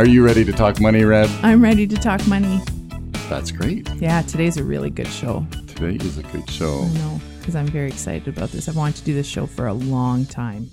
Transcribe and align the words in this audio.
Are 0.00 0.06
you 0.06 0.24
ready 0.24 0.46
to 0.46 0.52
talk 0.52 0.80
money, 0.80 1.04
Reb? 1.04 1.28
I'm 1.42 1.60
ready 1.62 1.86
to 1.86 1.94
talk 1.94 2.26
money. 2.26 2.58
That's 3.28 3.50
great. 3.50 3.86
Yeah, 3.96 4.22
today's 4.22 4.56
a 4.56 4.64
really 4.64 4.88
good 4.88 5.06
show. 5.08 5.44
Today 5.66 6.02
is 6.02 6.16
a 6.16 6.22
good 6.22 6.48
show. 6.48 6.84
I 6.84 6.88
know, 6.94 7.20
because 7.38 7.54
I'm 7.54 7.66
very 7.66 7.88
excited 7.88 8.26
about 8.26 8.48
this. 8.48 8.66
I've 8.66 8.76
wanted 8.76 8.96
to 8.96 9.04
do 9.04 9.12
this 9.12 9.26
show 9.26 9.44
for 9.44 9.66
a 9.66 9.74
long 9.74 10.24
time. 10.24 10.70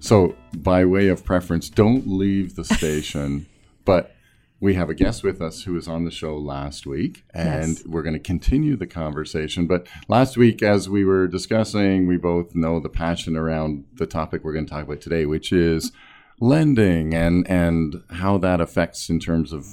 So, 0.00 0.34
by 0.52 0.84
way 0.84 1.06
of 1.06 1.24
preference, 1.24 1.70
don't 1.70 2.08
leave 2.08 2.56
the 2.56 2.64
station. 2.64 3.46
but 3.84 4.16
we 4.58 4.74
have 4.74 4.90
a 4.90 4.94
guest 4.94 5.22
with 5.22 5.40
us 5.40 5.62
who 5.62 5.74
was 5.74 5.86
on 5.86 6.04
the 6.04 6.10
show 6.10 6.36
last 6.36 6.86
week, 6.86 7.22
and 7.32 7.76
Yes. 7.76 7.86
we're 7.86 8.02
going 8.02 8.14
to 8.14 8.18
continue 8.18 8.74
the 8.74 8.88
conversation. 8.88 9.68
But 9.68 9.86
last 10.08 10.36
week, 10.36 10.60
as 10.60 10.88
we 10.88 11.04
were 11.04 11.28
discussing, 11.28 12.08
we 12.08 12.16
both 12.16 12.52
know 12.56 12.80
the 12.80 12.88
passion 12.88 13.36
around 13.36 13.84
the 13.94 14.06
topic 14.06 14.42
we're 14.42 14.54
going 14.54 14.66
to 14.66 14.72
talk 14.72 14.82
about 14.86 15.00
today, 15.00 15.24
which 15.24 15.52
is 15.52 15.92
lending 16.40 17.14
and 17.14 17.48
and 17.48 18.02
how 18.10 18.38
that 18.38 18.60
affects 18.60 19.08
in 19.08 19.20
terms 19.20 19.52
of 19.52 19.66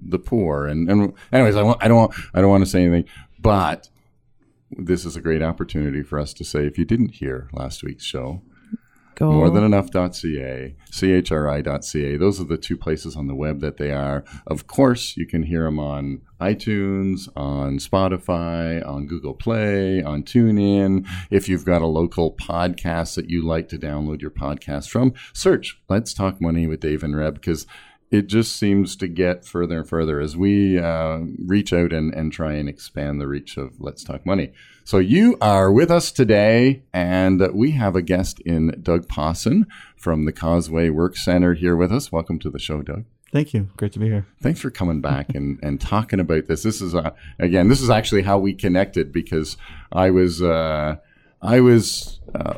the 0.00 0.18
poor. 0.18 0.66
And, 0.66 0.90
and 0.90 1.12
anyways, 1.32 1.56
I, 1.56 1.62
want, 1.62 1.82
I 1.82 1.88
don't 1.88 1.96
want, 1.96 2.14
I 2.34 2.40
don't 2.40 2.50
want 2.50 2.64
to 2.64 2.70
say 2.70 2.82
anything, 2.82 3.04
but 3.38 3.88
this 4.70 5.04
is 5.04 5.16
a 5.16 5.20
great 5.20 5.42
opportunity 5.42 6.02
for 6.02 6.18
us 6.18 6.32
to 6.34 6.44
say 6.44 6.66
if 6.66 6.78
you 6.78 6.84
didn't 6.84 7.14
hear 7.16 7.48
last 7.52 7.82
week's 7.82 8.04
show, 8.04 8.42
Go. 9.18 9.30
morethanenough.ca, 9.30 10.76
chri.ca. 10.92 12.16
Those 12.16 12.40
are 12.40 12.44
the 12.44 12.56
two 12.56 12.76
places 12.76 13.16
on 13.16 13.26
the 13.26 13.34
web 13.34 13.60
that 13.62 13.76
they 13.76 13.90
are. 13.90 14.22
Of 14.46 14.68
course, 14.68 15.16
you 15.16 15.26
can 15.26 15.42
hear 15.42 15.64
them 15.64 15.80
on 15.80 16.20
iTunes, 16.40 17.28
on 17.34 17.78
Spotify, 17.78 18.86
on 18.86 19.08
Google 19.08 19.34
Play, 19.34 20.00
on 20.04 20.22
TuneIn. 20.22 21.04
If 21.32 21.48
you've 21.48 21.64
got 21.64 21.82
a 21.82 21.88
local 21.88 22.32
podcast 22.32 23.16
that 23.16 23.28
you 23.28 23.44
like 23.44 23.68
to 23.70 23.76
download 23.76 24.20
your 24.20 24.30
podcast 24.30 24.88
from, 24.88 25.14
search 25.32 25.80
Let's 25.88 26.14
Talk 26.14 26.40
Money 26.40 26.68
with 26.68 26.78
Dave 26.78 27.02
and 27.02 27.16
Reb 27.16 27.34
because 27.34 27.66
it 28.12 28.28
just 28.28 28.54
seems 28.54 28.94
to 28.96 29.08
get 29.08 29.44
further 29.44 29.78
and 29.78 29.88
further 29.88 30.20
as 30.20 30.36
we 30.36 30.78
uh, 30.78 31.22
reach 31.44 31.72
out 31.72 31.92
and, 31.92 32.14
and 32.14 32.32
try 32.32 32.52
and 32.52 32.68
expand 32.68 33.20
the 33.20 33.26
reach 33.26 33.56
of 33.56 33.80
Let's 33.80 34.04
Talk 34.04 34.24
Money. 34.24 34.52
So 34.88 34.96
you 34.96 35.36
are 35.42 35.70
with 35.70 35.90
us 35.90 36.10
today, 36.10 36.82
and 36.94 37.46
we 37.52 37.72
have 37.72 37.94
a 37.94 38.00
guest 38.00 38.40
in 38.46 38.80
Doug 38.82 39.06
Pawson 39.06 39.66
from 39.98 40.24
the 40.24 40.32
Causeway 40.32 40.88
Work 40.88 41.14
Center 41.14 41.52
here 41.52 41.76
with 41.76 41.92
us. 41.92 42.10
Welcome 42.10 42.38
to 42.38 42.48
the 42.48 42.58
show, 42.58 42.80
Doug. 42.80 43.04
Thank 43.30 43.52
you. 43.52 43.68
Great 43.76 43.92
to 43.92 43.98
be 43.98 44.06
here. 44.06 44.24
Thanks 44.40 44.60
for 44.60 44.70
coming 44.70 45.02
back 45.02 45.34
and, 45.34 45.58
and 45.62 45.78
talking 45.78 46.20
about 46.20 46.46
this. 46.46 46.62
This 46.62 46.80
is 46.80 46.94
uh, 46.94 47.10
again, 47.38 47.68
this 47.68 47.82
is 47.82 47.90
actually 47.90 48.22
how 48.22 48.38
we 48.38 48.54
connected 48.54 49.12
because 49.12 49.58
I 49.92 50.08
was 50.08 50.40
uh, 50.40 50.96
I 51.42 51.60
was 51.60 52.20
uh, 52.34 52.54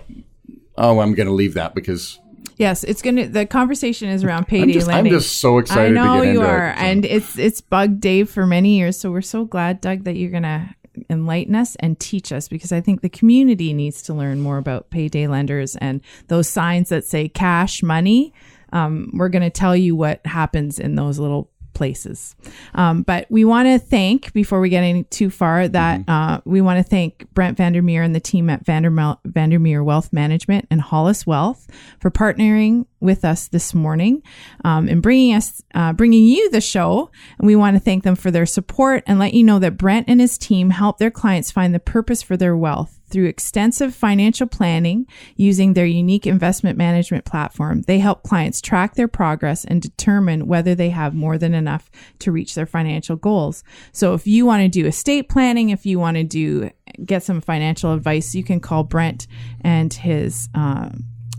oh 0.78 1.00
I'm 1.00 1.14
going 1.14 1.26
to 1.26 1.34
leave 1.34 1.54
that 1.54 1.74
because 1.74 2.20
Yes, 2.58 2.84
it's 2.84 3.02
gonna. 3.02 3.26
The 3.26 3.46
conversation 3.46 4.08
is 4.08 4.22
around 4.22 4.46
payday 4.46 4.64
I'm 4.64 4.70
just, 4.70 4.88
I'm 4.88 5.06
just 5.08 5.40
so 5.40 5.58
excited. 5.58 5.80
I 5.80 5.84
excited. 5.86 5.94
know 5.94 6.20
to 6.20 6.26
get 6.26 6.32
you 6.34 6.40
into 6.42 6.52
are, 6.52 6.68
it. 6.68 6.76
So- 6.76 6.84
and 6.84 7.04
it's 7.06 7.38
it's 7.38 7.60
bugged 7.60 8.00
Dave 8.00 8.30
for 8.30 8.46
many 8.46 8.76
years. 8.76 9.00
So 9.00 9.10
we're 9.10 9.22
so 9.22 9.46
glad, 9.46 9.80
Doug, 9.80 10.04
that 10.04 10.14
you're 10.14 10.30
gonna 10.30 10.76
enlighten 11.08 11.54
us 11.54 11.76
and 11.76 11.98
teach 11.98 12.32
us 12.32 12.48
because 12.48 12.72
I 12.72 12.80
think 12.80 13.00
the 13.00 13.08
community 13.08 13.72
needs 13.72 14.02
to 14.02 14.14
learn 14.14 14.40
more 14.40 14.58
about 14.58 14.90
payday 14.90 15.26
lenders 15.26 15.76
and 15.76 16.00
those 16.28 16.48
signs 16.48 16.88
that 16.90 17.04
say 17.04 17.28
cash 17.28 17.82
money. 17.82 18.32
Um, 18.72 19.10
we're 19.14 19.28
going 19.28 19.42
to 19.42 19.50
tell 19.50 19.74
you 19.74 19.96
what 19.96 20.24
happens 20.26 20.78
in 20.78 20.94
those 20.94 21.18
little 21.18 21.49
places. 21.72 22.36
Um, 22.74 23.02
but 23.02 23.26
we 23.30 23.44
want 23.44 23.66
to 23.68 23.78
thank, 23.78 24.32
before 24.32 24.60
we 24.60 24.68
get 24.68 24.82
any 24.82 25.04
too 25.04 25.30
far, 25.30 25.68
that 25.68 26.02
uh, 26.08 26.40
we 26.44 26.60
want 26.60 26.78
to 26.78 26.88
thank 26.88 27.26
Brent 27.32 27.56
Vandermeer 27.56 28.02
and 28.02 28.14
the 28.14 28.20
team 28.20 28.50
at 28.50 28.64
Vandermeer, 28.64 29.16
Vandermeer 29.24 29.82
Wealth 29.82 30.12
Management 30.12 30.66
and 30.70 30.80
Hollis 30.80 31.26
Wealth 31.26 31.68
for 32.00 32.10
partnering 32.10 32.86
with 33.00 33.24
us 33.24 33.48
this 33.48 33.74
morning 33.74 34.22
um, 34.64 34.88
and 34.88 35.02
bringing 35.02 35.34
us, 35.34 35.62
uh, 35.74 35.92
bringing 35.92 36.24
you 36.24 36.50
the 36.50 36.60
show. 36.60 37.10
And 37.38 37.46
we 37.46 37.56
want 37.56 37.76
to 37.76 37.80
thank 37.80 38.04
them 38.04 38.16
for 38.16 38.30
their 38.30 38.46
support 38.46 39.02
and 39.06 39.18
let 39.18 39.34
you 39.34 39.42
know 39.42 39.58
that 39.58 39.78
Brent 39.78 40.08
and 40.08 40.20
his 40.20 40.36
team 40.38 40.70
help 40.70 40.98
their 40.98 41.10
clients 41.10 41.50
find 41.50 41.74
the 41.74 41.80
purpose 41.80 42.22
for 42.22 42.36
their 42.36 42.56
wealth 42.56 42.99
through 43.10 43.26
extensive 43.26 43.94
financial 43.94 44.46
planning 44.46 45.06
using 45.36 45.74
their 45.74 45.86
unique 45.86 46.26
investment 46.26 46.78
management 46.78 47.24
platform. 47.24 47.82
They 47.82 47.98
help 47.98 48.22
clients 48.22 48.60
track 48.60 48.94
their 48.94 49.08
progress 49.08 49.64
and 49.64 49.82
determine 49.82 50.46
whether 50.46 50.74
they 50.74 50.90
have 50.90 51.14
more 51.14 51.38
than 51.38 51.54
enough 51.54 51.90
to 52.20 52.32
reach 52.32 52.54
their 52.54 52.66
financial 52.66 53.16
goals. 53.16 53.62
So 53.92 54.14
if 54.14 54.26
you 54.26 54.46
want 54.46 54.62
to 54.62 54.68
do 54.68 54.86
estate 54.86 55.28
planning, 55.28 55.70
if 55.70 55.84
you 55.84 55.98
want 55.98 56.16
to 56.16 56.24
do 56.24 56.70
get 57.04 57.22
some 57.22 57.40
financial 57.40 57.92
advice, 57.92 58.34
you 58.34 58.44
can 58.44 58.60
call 58.60 58.84
Brent 58.84 59.26
and 59.62 59.92
his 59.92 60.48
uh, 60.54 60.90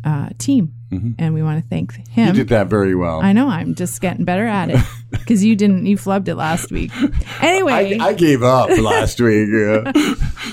uh, 0.04 0.30
team. 0.38 0.74
And 1.18 1.34
we 1.34 1.42
want 1.42 1.64
to 1.64 1.70
thank 1.70 1.96
him. 2.10 2.28
you 2.28 2.34
did 2.34 2.50
that 2.50 2.68
very 2.68 2.96
well. 2.96 3.22
I 3.22 3.32
know 3.32 3.48
I'm 3.48 3.76
just 3.76 4.02
getting 4.02 4.26
better 4.26 4.46
at 4.46 4.70
it 4.70 4.80
because 5.10 5.42
you 5.42 5.56
didn't, 5.56 5.86
you 5.86 5.96
flubbed 5.96 6.28
it 6.28 6.36
last 6.36 6.70
week. 6.70 6.92
Anyway, 7.42 7.98
I, 7.98 8.08
I 8.08 8.14
gave 8.14 8.44
up 8.44 8.70
last 8.78 9.20
week. 9.22 9.48
yeah. 9.50 9.92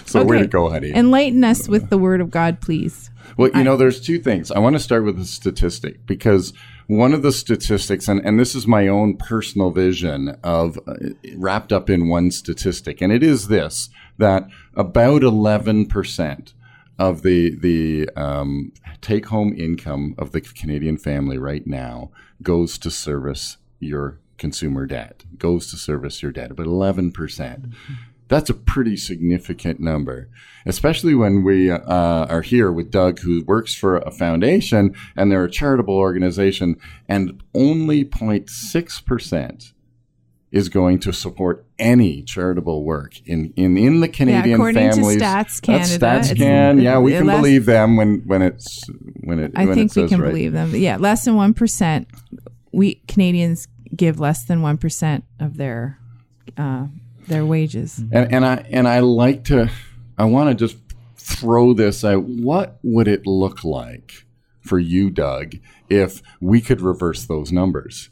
So 0.06 0.22
way 0.24 0.36
Okay. 0.36 0.42
to 0.44 0.48
go, 0.48 0.70
honey. 0.70 0.92
enlighten 0.94 1.42
us 1.42 1.68
with 1.68 1.90
the 1.90 1.98
word 1.98 2.20
of 2.20 2.30
God, 2.30 2.60
please. 2.60 3.10
Well, 3.36 3.50
you 3.52 3.64
know, 3.64 3.76
there's 3.76 4.00
two 4.00 4.20
things. 4.20 4.52
I 4.52 4.58
want 4.60 4.74
to 4.76 4.80
start 4.80 5.04
with 5.04 5.18
a 5.18 5.24
statistic 5.24 6.06
because 6.06 6.52
one 6.86 7.12
of 7.12 7.22
the 7.22 7.32
statistics, 7.32 8.06
and, 8.08 8.24
and 8.24 8.38
this 8.38 8.54
is 8.54 8.66
my 8.66 8.86
own 8.86 9.16
personal 9.16 9.70
vision 9.72 10.36
of 10.44 10.78
uh, 10.86 10.94
wrapped 11.36 11.72
up 11.72 11.90
in 11.90 12.08
one 12.08 12.30
statistic, 12.30 13.00
and 13.00 13.12
it 13.12 13.22
is 13.24 13.48
this 13.48 13.90
that 14.18 14.46
about 14.74 15.22
11% 15.22 16.52
of 16.98 17.22
the, 17.22 17.56
the 17.60 18.08
um, 18.16 18.72
take 19.00 19.26
home 19.26 19.54
income 19.56 20.14
of 20.18 20.32
the 20.32 20.40
Canadian 20.40 20.98
family 20.98 21.38
right 21.38 21.66
now 21.66 22.10
goes 22.42 22.78
to 22.78 22.90
service 22.90 23.56
your 23.80 24.18
consumer 24.38 24.86
debt, 24.86 25.24
goes 25.36 25.70
to 25.70 25.76
service 25.76 26.22
your 26.22 26.32
debt, 26.32 26.50
about 26.50 26.66
11%. 26.66 27.12
percent 27.12 27.66
That's 28.28 28.50
a 28.50 28.54
pretty 28.54 28.96
significant 28.96 29.80
number, 29.80 30.28
especially 30.66 31.14
when 31.14 31.42
we 31.42 31.70
uh, 31.70 31.80
are 31.86 32.42
here 32.42 32.70
with 32.70 32.90
Doug, 32.90 33.20
who 33.20 33.42
works 33.44 33.74
for 33.74 33.96
a 33.96 34.10
foundation 34.10 34.94
and 35.16 35.30
they're 35.30 35.44
a 35.44 35.50
charitable 35.50 35.96
organization, 35.96 36.76
and 37.08 37.42
only 37.54 38.04
0.6% 38.04 39.72
is 40.50 40.68
going 40.68 40.98
to 40.98 41.12
support 41.12 41.66
any 41.78 42.22
charitable 42.22 42.82
work 42.82 43.20
in, 43.26 43.52
in, 43.56 43.76
in 43.76 44.00
the 44.00 44.08
Canadian 44.08 44.54
according 44.54 44.88
to 44.88 44.96
families. 44.96 45.20
Stats 45.20 45.20
That's 45.20 45.60
Canada, 45.60 45.98
Stats 45.98 46.36
Can. 46.36 46.80
Yeah, 46.80 46.98
we 46.98 47.12
can 47.12 47.26
less- 47.26 47.36
believe 47.36 47.66
them 47.66 47.96
when, 47.96 48.22
when 48.26 48.42
it's 48.42 48.88
when 49.20 49.40
it 49.40 49.52
I 49.54 49.66
when 49.66 49.74
think 49.74 49.96
it 49.96 50.02
we 50.02 50.08
can 50.08 50.20
right. 50.20 50.28
believe 50.28 50.52
them. 50.52 50.74
Yeah, 50.74 50.96
less 50.96 51.24
than 51.24 51.36
one 51.36 51.52
percent. 51.52 52.08
We 52.72 52.96
Canadians 53.08 53.68
give 53.94 54.18
less 54.20 54.44
than 54.44 54.62
one 54.62 54.78
percent 54.78 55.24
of 55.38 55.56
their 55.56 55.98
uh, 56.56 56.86
their 57.26 57.44
wages. 57.44 57.98
And 57.98 58.32
and 58.32 58.44
I 58.44 58.66
and 58.70 58.88
I 58.88 59.00
like 59.00 59.44
to 59.44 59.70
I 60.16 60.24
want 60.24 60.48
to 60.48 60.54
just 60.54 60.78
throw 61.16 61.74
this 61.74 62.04
out. 62.04 62.24
What 62.24 62.78
would 62.82 63.06
it 63.06 63.26
look 63.26 63.64
like 63.64 64.24
for 64.60 64.78
you, 64.78 65.10
Doug, 65.10 65.56
if 65.90 66.22
we 66.40 66.60
could 66.62 66.80
reverse 66.80 67.26
those 67.26 67.52
numbers? 67.52 68.08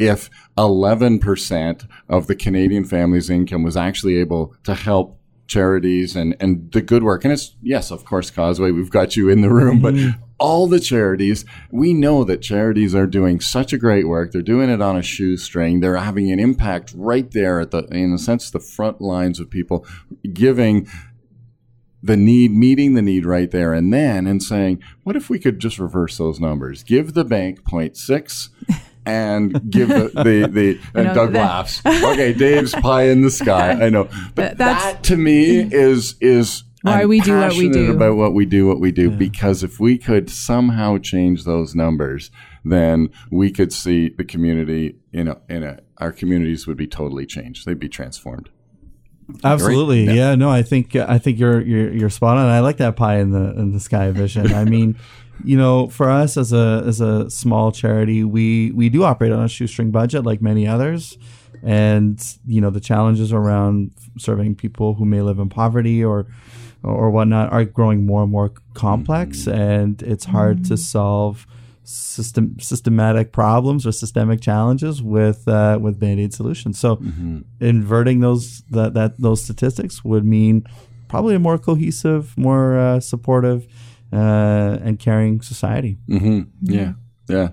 If 0.00 0.30
11% 0.56 1.88
of 2.08 2.26
the 2.26 2.34
Canadian 2.34 2.84
family's 2.84 3.30
income 3.30 3.62
was 3.62 3.76
actually 3.76 4.16
able 4.16 4.54
to 4.64 4.74
help 4.74 5.20
charities 5.50 6.14
and, 6.14 6.36
and 6.40 6.70
the 6.72 6.80
good 6.80 7.02
work. 7.02 7.24
And 7.24 7.32
it's, 7.32 7.56
yes, 7.60 7.90
of 7.90 8.04
course, 8.04 8.30
Causeway, 8.30 8.70
we've 8.70 8.88
got 8.88 9.16
you 9.16 9.28
in 9.28 9.40
the 9.40 9.50
room, 9.50 9.80
but 9.82 9.94
mm-hmm. 9.94 10.22
all 10.38 10.68
the 10.68 10.80
charities, 10.80 11.44
we 11.70 11.92
know 11.92 12.24
that 12.24 12.40
charities 12.40 12.94
are 12.94 13.06
doing 13.06 13.40
such 13.40 13.72
a 13.72 13.78
great 13.78 14.06
work. 14.06 14.30
They're 14.30 14.42
doing 14.42 14.70
it 14.70 14.80
on 14.80 14.96
a 14.96 15.02
shoestring. 15.02 15.80
They're 15.80 15.96
having 15.96 16.30
an 16.30 16.38
impact 16.38 16.94
right 16.96 17.30
there 17.32 17.60
at 17.60 17.72
the, 17.72 17.80
in 17.88 18.12
a 18.14 18.18
sense, 18.18 18.50
the 18.50 18.60
front 18.60 19.00
lines 19.00 19.40
of 19.40 19.50
people 19.50 19.84
giving 20.32 20.88
the 22.02 22.16
need, 22.16 22.52
meeting 22.52 22.94
the 22.94 23.02
need 23.02 23.26
right 23.26 23.50
there 23.50 23.74
and 23.74 23.92
then, 23.92 24.26
and 24.26 24.42
saying, 24.42 24.82
what 25.02 25.16
if 25.16 25.28
we 25.28 25.38
could 25.38 25.58
just 25.58 25.78
reverse 25.78 26.16
those 26.16 26.40
numbers? 26.40 26.82
Give 26.82 27.12
the 27.12 27.24
bank 27.24 27.64
0.6 27.64 28.48
and 29.06 29.70
give 29.70 29.88
the, 29.88 30.10
the, 30.14 30.48
the 30.52 30.80
and 30.94 31.08
know, 31.08 31.14
Doug 31.14 31.32
that- 31.32 31.40
laughs. 31.40 31.82
Okay, 31.86 32.32
Dave's 32.32 32.72
pie 32.74 33.04
in 33.04 33.22
the 33.22 33.30
sky. 33.30 33.70
I 33.72 33.88
know. 33.90 34.04
But 34.34 34.56
That- 34.56 34.58
that's- 34.58 34.92
that 34.94 35.02
to 35.04 35.16
me 35.16 35.60
is, 35.72 36.16
is, 36.20 36.64
Why 36.82 37.02
I'm 37.02 37.08
we 37.08 37.20
do 37.20 37.38
what 37.38 37.52
we 37.56 37.68
do. 37.68 37.92
about 37.92 38.16
what 38.16 38.34
we 38.34 38.44
do, 38.46 38.66
what 38.66 38.80
we 38.80 38.92
do, 38.92 39.10
because 39.10 39.62
if 39.62 39.78
we 39.80 39.98
could 39.98 40.30
somehow 40.30 40.98
change 40.98 41.44
those 41.44 41.74
numbers, 41.74 42.30
then 42.64 43.08
we 43.30 43.50
could 43.50 43.72
see 43.72 44.08
the 44.10 44.24
community 44.24 44.96
in 45.12 45.28
a, 45.28 45.36
in 45.48 45.62
a, 45.62 45.78
our 45.98 46.12
communities 46.12 46.66
would 46.66 46.76
be 46.76 46.86
totally 46.86 47.26
changed. 47.26 47.66
They'd 47.66 47.78
be 47.78 47.88
transformed. 47.88 48.48
Absolutely, 49.44 50.04
Yeah. 50.04 50.12
yeah. 50.12 50.34
No, 50.34 50.50
I 50.50 50.62
think 50.62 50.96
I 50.96 51.18
think 51.18 51.38
you're 51.38 51.60
you're 51.60 51.92
you're 51.92 52.10
spot 52.10 52.36
on. 52.36 52.46
I 52.46 52.58
like 52.60 52.78
that 52.78 52.96
pie 52.96 53.18
in 53.20 53.30
the 53.30 53.52
in 53.56 53.72
the 53.72 53.78
sky 53.78 54.10
vision. 54.10 54.52
I 54.52 54.64
mean, 54.64 54.96
you 55.44 55.56
know, 55.56 55.88
for 55.88 56.10
us 56.10 56.36
as 56.36 56.52
a 56.52 56.82
as 56.86 57.00
a 57.00 57.30
small 57.30 57.72
charity, 57.72 58.24
we 58.24 58.72
we 58.72 58.88
do 58.88 59.04
operate 59.04 59.32
on 59.32 59.44
a 59.44 59.48
shoestring 59.48 59.90
budget 59.90 60.24
like 60.24 60.42
many 60.42 60.66
others, 60.66 61.18
and 61.62 62.22
you 62.46 62.60
know 62.60 62.70
the 62.70 62.80
challenges 62.80 63.32
around 63.32 63.92
serving 64.18 64.54
people 64.54 64.94
who 64.94 65.04
may 65.04 65.22
live 65.22 65.38
in 65.38 65.48
poverty 65.48 66.04
or 66.04 66.26
or 66.82 67.10
whatnot 67.10 67.52
are 67.52 67.64
growing 67.64 68.06
more 68.06 68.22
and 68.22 68.32
more 68.32 68.52
complex, 68.74 69.46
and 69.46 70.02
it's 70.02 70.24
hard 70.26 70.64
to 70.66 70.76
solve 70.76 71.46
system 71.82 72.58
systematic 72.60 73.32
problems 73.32 73.86
or 73.86 73.92
systemic 73.92 74.40
challenges 74.40 75.02
with 75.02 75.46
uh, 75.48 75.78
with 75.80 75.98
band-aid 75.98 76.32
solutions. 76.32 76.78
So 76.78 76.98
inverting 77.60 78.20
those 78.20 78.62
that 78.70 78.94
that 78.94 79.18
those 79.18 79.42
statistics 79.42 80.04
would 80.04 80.24
mean 80.24 80.64
probably 81.08 81.34
a 81.34 81.38
more 81.40 81.58
cohesive, 81.58 82.36
more 82.38 82.78
uh, 82.78 83.00
supportive 83.00 83.66
uh, 84.12 84.78
and 84.82 84.98
caring 84.98 85.40
society. 85.40 85.98
hmm 86.06 86.42
Yeah. 86.62 86.92
Yeah. 87.28 87.50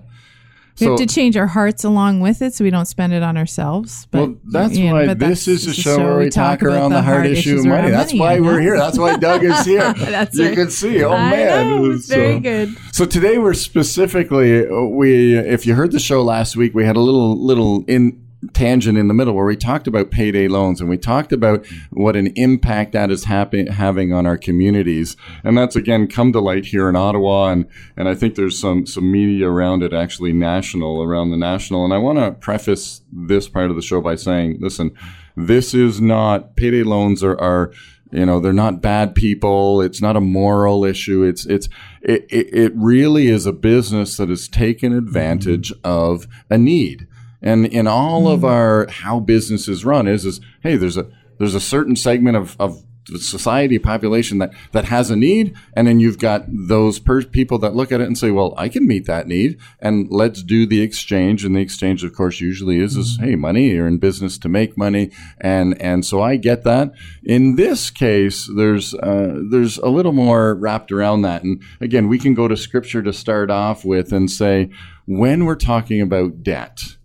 we 0.80 0.86
have 0.86 0.96
to 0.98 1.06
change 1.06 1.36
our 1.36 1.46
hearts 1.48 1.82
along 1.84 2.20
with 2.20 2.40
it 2.42 2.54
so 2.54 2.62
we 2.64 2.70
don't 2.70 2.86
spend 2.86 3.12
it 3.12 3.22
on 3.22 3.36
ourselves. 3.36 4.06
But, 4.10 4.18
well, 4.18 4.36
that's 4.50 4.76
yeah, 4.78 4.92
why 4.92 5.06
but 5.06 5.18
this 5.18 5.46
that's 5.46 5.66
is 5.66 5.66
a 5.66 5.74
show 5.74 5.98
where 5.98 6.18
we 6.18 6.30
talk 6.30 6.62
about 6.62 6.74
around 6.74 6.90
the 6.92 7.02
hard 7.02 7.26
issue 7.26 7.50
of 7.52 7.56
issues 7.58 7.66
money. 7.66 7.90
That's 7.90 8.12
money, 8.12 8.20
why 8.20 8.36
I 8.36 8.40
we're 8.40 8.60
here. 8.60 8.76
That's 8.76 8.98
why 8.98 9.16
Doug 9.16 9.42
is 9.44 9.64
here. 9.64 9.92
That's 9.96 10.36
you 10.36 10.46
right. 10.46 10.54
can 10.56 10.70
see. 10.70 11.02
Oh 11.04 11.12
I 11.12 11.30
man, 11.30 11.70
know, 11.70 11.84
it 11.84 11.88
was 11.88 11.98
it's 12.00 12.08
very 12.08 12.34
so- 12.34 12.40
good. 12.40 12.68
So 12.92 13.04
today 13.06 13.38
we're 13.38 13.54
specifically 13.54 14.66
we 14.70 15.36
if 15.36 15.66
you 15.66 15.74
heard 15.74 15.92
the 15.92 16.00
show 16.00 16.22
last 16.22 16.56
week, 16.56 16.74
we 16.74 16.84
had 16.84 16.96
a 16.96 17.00
little 17.00 17.36
little 17.36 17.84
in 17.88 18.24
tangent 18.52 18.96
in 18.96 19.08
the 19.08 19.14
middle 19.14 19.34
where 19.34 19.46
we 19.46 19.56
talked 19.56 19.86
about 19.86 20.10
payday 20.10 20.46
loans 20.46 20.80
and 20.80 20.88
we 20.88 20.96
talked 20.96 21.32
about 21.32 21.66
what 21.90 22.14
an 22.14 22.28
impact 22.36 22.92
that 22.92 23.10
is 23.10 23.24
happen, 23.24 23.66
having 23.66 24.12
on 24.12 24.26
our 24.26 24.38
communities. 24.38 25.16
And 25.42 25.58
that's 25.58 25.76
again 25.76 26.06
come 26.06 26.32
to 26.32 26.40
light 26.40 26.66
here 26.66 26.88
in 26.88 26.96
Ottawa. 26.96 27.48
And 27.48 27.66
and 27.96 28.08
I 28.08 28.14
think 28.14 28.34
there's 28.34 28.58
some 28.58 28.86
some 28.86 29.10
media 29.10 29.48
around 29.48 29.82
it 29.82 29.92
actually 29.92 30.32
national 30.32 31.02
around 31.02 31.30
the 31.30 31.36
national. 31.36 31.84
And 31.84 31.92
I 31.92 31.98
want 31.98 32.18
to 32.18 32.32
preface 32.32 33.02
this 33.12 33.48
part 33.48 33.70
of 33.70 33.76
the 33.76 33.82
show 33.82 34.00
by 34.00 34.14
saying 34.14 34.58
listen 34.60 34.92
this 35.36 35.74
is 35.74 36.00
not 36.00 36.56
payday 36.56 36.82
loans 36.82 37.22
are, 37.22 37.38
are 37.40 37.72
you 38.12 38.24
know 38.24 38.40
they're 38.40 38.52
not 38.52 38.80
bad 38.80 39.14
people. 39.14 39.80
It's 39.80 40.00
not 40.00 40.16
a 40.16 40.20
moral 40.20 40.84
issue. 40.84 41.22
It's 41.22 41.44
it's 41.44 41.68
it, 42.00 42.26
it, 42.30 42.72
really 42.76 43.26
is 43.26 43.44
a 43.44 43.52
business 43.52 44.16
that 44.16 44.28
has 44.28 44.48
taken 44.48 44.92
advantage 44.92 45.72
of 45.82 46.26
a 46.48 46.56
need 46.56 47.07
and 47.42 47.66
in 47.66 47.86
all 47.86 48.28
of 48.28 48.44
our 48.44 48.86
how 48.88 49.20
businesses 49.20 49.84
run 49.84 50.06
is 50.06 50.24
is 50.24 50.40
hey 50.62 50.76
there's 50.76 50.96
a 50.96 51.06
there's 51.38 51.54
a 51.54 51.60
certain 51.60 51.96
segment 51.96 52.36
of, 52.36 52.56
of 52.58 52.82
society 53.16 53.78
population 53.78 54.38
that 54.38 54.52
that 54.72 54.84
has 54.84 55.10
a 55.10 55.16
need 55.16 55.54
and 55.72 55.86
then 55.86 56.00
you've 56.00 56.18
got 56.18 56.44
those 56.48 56.98
per- 56.98 57.22
people 57.22 57.58
that 57.58 57.74
look 57.74 57.90
at 57.90 58.00
it 58.00 58.06
and 58.06 58.18
say 58.18 58.30
well 58.30 58.54
i 58.56 58.68
can 58.68 58.86
meet 58.86 59.06
that 59.06 59.26
need 59.26 59.58
and 59.80 60.08
let's 60.10 60.42
do 60.42 60.66
the 60.66 60.82
exchange 60.82 61.44
and 61.44 61.56
the 61.56 61.60
exchange 61.60 62.04
of 62.04 62.12
course 62.12 62.40
usually 62.40 62.78
is 62.78 62.96
is 62.96 63.18
hey 63.20 63.34
money 63.34 63.70
you're 63.70 63.88
in 63.88 63.98
business 63.98 64.36
to 64.36 64.48
make 64.48 64.76
money 64.76 65.10
and 65.40 65.80
and 65.80 66.04
so 66.04 66.20
i 66.20 66.36
get 66.36 66.64
that. 66.64 66.92
In 67.22 67.56
this 67.56 67.90
case 67.90 68.48
there's 68.56 68.94
uh, 68.94 69.40
there's 69.50 69.78
a 69.78 69.88
little 69.88 70.12
more 70.12 70.54
wrapped 70.54 70.92
around 70.92 71.22
that 71.22 71.42
and 71.42 71.62
again 71.80 72.08
we 72.08 72.18
can 72.18 72.34
go 72.34 72.48
to 72.48 72.56
scripture 72.56 73.02
to 73.02 73.12
start 73.12 73.50
off 73.50 73.84
with 73.84 74.12
and 74.12 74.30
say 74.30 74.70
when 75.06 75.44
we're 75.44 75.56
talking 75.56 76.00
about 76.00 76.42
debt 76.42 76.97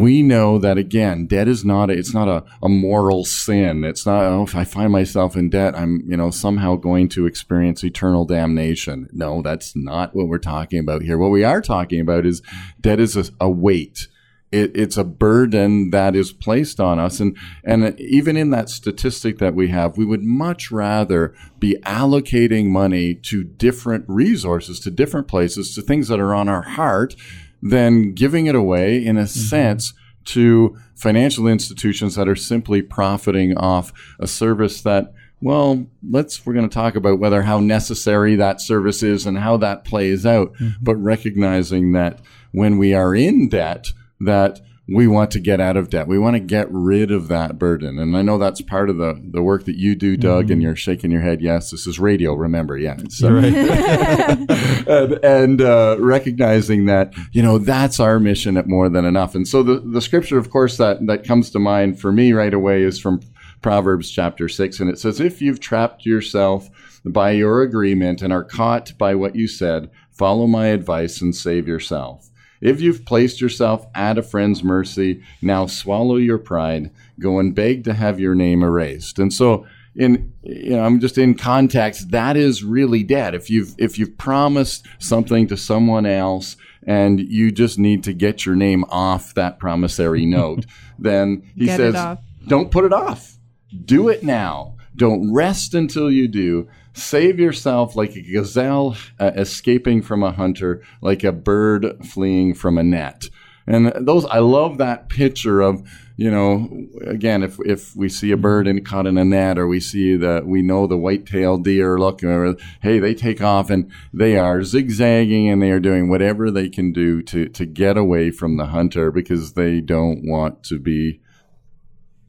we 0.00 0.22
know 0.22 0.58
that 0.58 0.78
again, 0.78 1.26
debt 1.26 1.48
is 1.48 1.64
not 1.64 1.90
a, 1.90 1.92
it's 1.92 2.14
not 2.14 2.28
a, 2.28 2.44
a 2.62 2.68
moral 2.68 3.24
sin. 3.24 3.84
It's 3.84 4.06
not, 4.06 4.22
oh, 4.24 4.42
if 4.42 4.54
I 4.54 4.64
find 4.64 4.92
myself 4.92 5.36
in 5.36 5.50
debt, 5.50 5.76
I'm, 5.76 6.02
you 6.06 6.16
know, 6.16 6.30
somehow 6.30 6.76
going 6.76 7.08
to 7.10 7.26
experience 7.26 7.84
eternal 7.84 8.24
damnation. 8.24 9.08
No, 9.12 9.42
that's 9.42 9.74
not 9.74 10.14
what 10.14 10.28
we're 10.28 10.38
talking 10.38 10.78
about 10.78 11.02
here. 11.02 11.18
What 11.18 11.30
we 11.30 11.44
are 11.44 11.60
talking 11.60 12.00
about 12.00 12.26
is 12.26 12.42
debt 12.80 13.00
is 13.00 13.16
a, 13.16 13.24
a 13.40 13.50
weight. 13.50 14.08
It, 14.52 14.70
it's 14.76 14.96
a 14.96 15.02
burden 15.02 15.90
that 15.90 16.14
is 16.14 16.32
placed 16.32 16.78
on 16.78 17.00
us. 17.00 17.18
And, 17.18 17.36
and 17.64 17.98
even 17.98 18.36
in 18.36 18.50
that 18.50 18.68
statistic 18.68 19.38
that 19.38 19.56
we 19.56 19.68
have, 19.68 19.96
we 19.96 20.04
would 20.04 20.22
much 20.22 20.70
rather 20.70 21.34
be 21.58 21.76
allocating 21.82 22.66
money 22.66 23.14
to 23.16 23.42
different 23.42 24.04
resources, 24.06 24.78
to 24.80 24.92
different 24.92 25.26
places, 25.26 25.74
to 25.74 25.82
things 25.82 26.06
that 26.06 26.20
are 26.20 26.34
on 26.34 26.48
our 26.48 26.62
heart 26.62 27.16
than 27.64 28.12
giving 28.12 28.46
it 28.46 28.54
away 28.54 29.04
in 29.04 29.16
a 29.16 29.22
mm-hmm. 29.22 29.26
sense 29.26 29.94
to 30.26 30.76
financial 30.94 31.48
institutions 31.48 32.14
that 32.14 32.28
are 32.28 32.36
simply 32.36 32.82
profiting 32.82 33.56
off 33.56 33.92
a 34.20 34.26
service 34.26 34.80
that 34.82 35.12
well 35.40 35.86
let's 36.08 36.46
we're 36.46 36.54
going 36.54 36.68
to 36.68 36.72
talk 36.72 36.94
about 36.94 37.18
whether 37.18 37.42
how 37.42 37.58
necessary 37.58 38.36
that 38.36 38.60
service 38.60 39.02
is 39.02 39.26
and 39.26 39.38
how 39.38 39.56
that 39.56 39.84
plays 39.84 40.24
out. 40.24 40.52
Mm-hmm. 40.54 40.82
But 40.82 40.96
recognizing 40.96 41.92
that 41.92 42.20
when 42.52 42.78
we 42.78 42.94
are 42.94 43.14
in 43.14 43.48
debt 43.48 43.92
that 44.20 44.60
we 44.86 45.06
want 45.06 45.30
to 45.30 45.40
get 45.40 45.60
out 45.60 45.76
of 45.76 45.88
debt. 45.88 46.06
We 46.06 46.18
want 46.18 46.34
to 46.34 46.40
get 46.40 46.66
rid 46.70 47.10
of 47.10 47.28
that 47.28 47.58
burden. 47.58 47.98
And 47.98 48.16
I 48.16 48.22
know 48.22 48.36
that's 48.36 48.60
part 48.60 48.90
of 48.90 48.98
the, 48.98 49.18
the 49.32 49.42
work 49.42 49.64
that 49.64 49.76
you 49.76 49.94
do, 49.94 50.16
Doug, 50.16 50.50
and 50.50 50.62
you're 50.62 50.76
shaking 50.76 51.10
your 51.10 51.22
head. 51.22 51.40
Yes, 51.40 51.70
this 51.70 51.86
is 51.86 51.98
radio. 51.98 52.34
Remember, 52.34 52.76
yeah. 52.76 52.98
So, 53.08 53.34
and, 54.88 55.24
and 55.24 55.62
uh, 55.62 55.96
recognizing 55.98 56.86
that 56.86 57.14
you 57.32 57.42
know 57.42 57.58
that's 57.58 58.00
our 58.00 58.20
mission 58.20 58.56
at 58.56 58.66
more 58.66 58.88
than 58.88 59.04
enough 59.04 59.34
and 59.34 59.46
so 59.46 59.62
the, 59.62 59.80
the 59.80 60.00
scripture 60.00 60.38
of 60.38 60.50
course 60.50 60.76
that 60.76 61.04
that 61.06 61.24
comes 61.24 61.50
to 61.50 61.58
mind 61.58 62.00
for 62.00 62.12
me 62.12 62.32
right 62.32 62.54
away 62.54 62.82
is 62.82 62.98
from 62.98 63.20
proverbs 63.62 64.10
chapter 64.10 64.48
6 64.48 64.80
and 64.80 64.90
it 64.90 64.98
says 64.98 65.20
if 65.20 65.40
you've 65.40 65.60
trapped 65.60 66.04
yourself 66.04 66.68
by 67.04 67.30
your 67.30 67.62
agreement 67.62 68.22
and 68.22 68.32
are 68.32 68.44
caught 68.44 68.96
by 68.98 69.14
what 69.14 69.34
you 69.34 69.48
said 69.48 69.90
follow 70.12 70.46
my 70.46 70.66
advice 70.66 71.20
and 71.20 71.34
save 71.34 71.66
yourself 71.66 72.30
if 72.64 72.80
you've 72.80 73.04
placed 73.04 73.42
yourself 73.42 73.86
at 73.94 74.16
a 74.16 74.22
friend's 74.22 74.64
mercy 74.64 75.22
now 75.42 75.66
swallow 75.66 76.16
your 76.16 76.38
pride. 76.38 76.90
Go 77.20 77.38
and 77.38 77.54
beg 77.54 77.84
to 77.84 77.92
have 77.92 78.18
your 78.18 78.34
name 78.34 78.62
erased. 78.62 79.18
And 79.18 79.32
so 79.32 79.66
in 79.96 80.32
you 80.42 80.70
know 80.70 80.82
i'm 80.82 80.98
just 80.98 81.16
in 81.16 81.36
context 81.36 82.10
that 82.10 82.36
is 82.36 82.64
really 82.64 83.04
dead. 83.04 83.34
If 83.34 83.48
you've 83.48 83.74
if 83.78 83.96
you've 83.98 84.18
promised 84.18 84.84
something 84.98 85.46
to 85.48 85.56
someone 85.56 86.06
else 86.06 86.56
and 86.84 87.20
you 87.20 87.52
just 87.52 87.78
need 87.78 88.02
to 88.04 88.12
get 88.12 88.44
your 88.44 88.56
name 88.56 88.84
off 88.88 89.34
that 89.34 89.60
promissory 89.60 90.26
note 90.40 90.66
then 90.98 91.48
he 91.54 91.66
Get 91.66 91.76
says 91.76 92.18
don't 92.48 92.70
put 92.70 92.84
it 92.84 92.92
off. 92.92 93.38
Do 93.84 94.08
it 94.08 94.22
now 94.22 94.73
don't 94.96 95.32
rest 95.32 95.74
until 95.74 96.10
you 96.10 96.28
do. 96.28 96.68
Save 96.92 97.40
yourself 97.40 97.96
like 97.96 98.14
a 98.14 98.22
gazelle 98.22 98.96
uh, 99.18 99.32
escaping 99.34 100.02
from 100.02 100.22
a 100.22 100.32
hunter 100.32 100.82
like 101.00 101.24
a 101.24 101.32
bird 101.32 102.06
fleeing 102.06 102.54
from 102.54 102.78
a 102.78 102.84
net. 102.84 103.24
And 103.66 103.92
those, 104.06 104.26
I 104.26 104.40
love 104.40 104.76
that 104.78 105.08
picture 105.08 105.62
of, 105.62 105.82
you 106.16 106.30
know, 106.30 106.68
again, 107.06 107.42
if 107.42 107.58
if 107.64 107.96
we 107.96 108.10
see 108.10 108.30
a 108.30 108.36
bird 108.36 108.68
in, 108.68 108.84
caught 108.84 109.06
in 109.06 109.16
a 109.16 109.24
net, 109.24 109.58
or 109.58 109.66
we 109.66 109.80
see 109.80 110.16
the, 110.16 110.42
we 110.44 110.60
know 110.60 110.86
the 110.86 110.98
white-tailed 110.98 111.64
deer, 111.64 111.98
look, 111.98 112.22
or, 112.22 112.56
hey, 112.82 112.98
they 112.98 113.14
take 113.14 113.40
off 113.40 113.70
and 113.70 113.90
they 114.12 114.36
are 114.36 114.62
zigzagging 114.62 115.48
and 115.48 115.62
they 115.62 115.70
are 115.70 115.80
doing 115.80 116.10
whatever 116.10 116.50
they 116.50 116.68
can 116.68 116.92
do 116.92 117.22
to 117.22 117.48
to 117.48 117.64
get 117.64 117.96
away 117.96 118.30
from 118.30 118.58
the 118.58 118.66
hunter 118.66 119.10
because 119.10 119.54
they 119.54 119.80
don't 119.80 120.28
want 120.28 120.62
to 120.64 120.78
be, 120.78 121.20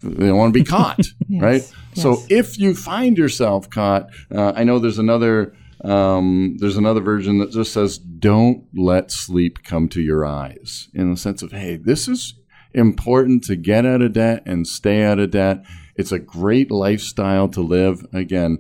they 0.05 0.27
don't 0.27 0.38
want 0.38 0.53
to 0.53 0.59
be 0.59 0.65
caught, 0.65 1.01
right? 1.39 1.62
So 1.93 2.24
if 2.29 2.59
you 2.59 2.75
find 2.75 3.17
yourself 3.17 3.69
caught, 3.69 4.09
uh, 4.33 4.53
I 4.55 4.63
know 4.63 4.79
there's 4.79 5.00
another. 5.00 5.53
Um, 5.83 6.57
there's 6.59 6.77
another 6.77 7.01
version 7.01 7.38
that 7.39 7.51
just 7.51 7.71
says, 7.74 7.97
"Don't 7.97 8.63
let 8.74 9.12
sleep 9.12 9.63
come 9.63 9.88
to 9.89 10.01
your 10.01 10.25
eyes," 10.25 10.89
in 10.93 11.12
the 11.12 11.17
sense 11.17 11.43
of, 11.43 11.51
"Hey, 11.51 11.75
this 11.77 12.07
is 12.07 12.33
important 12.74 13.43
to 13.43 13.55
get 13.55 13.85
out 13.85 14.01
of 14.01 14.13
debt 14.13 14.41
and 14.45 14.67
stay 14.67 15.03
out 15.03 15.19
of 15.19 15.31
debt. 15.31 15.63
It's 15.95 16.12
a 16.12 16.19
great 16.19 16.71
lifestyle 16.71 17.47
to 17.50 17.62
live." 17.62 18.05
Again, 18.13 18.59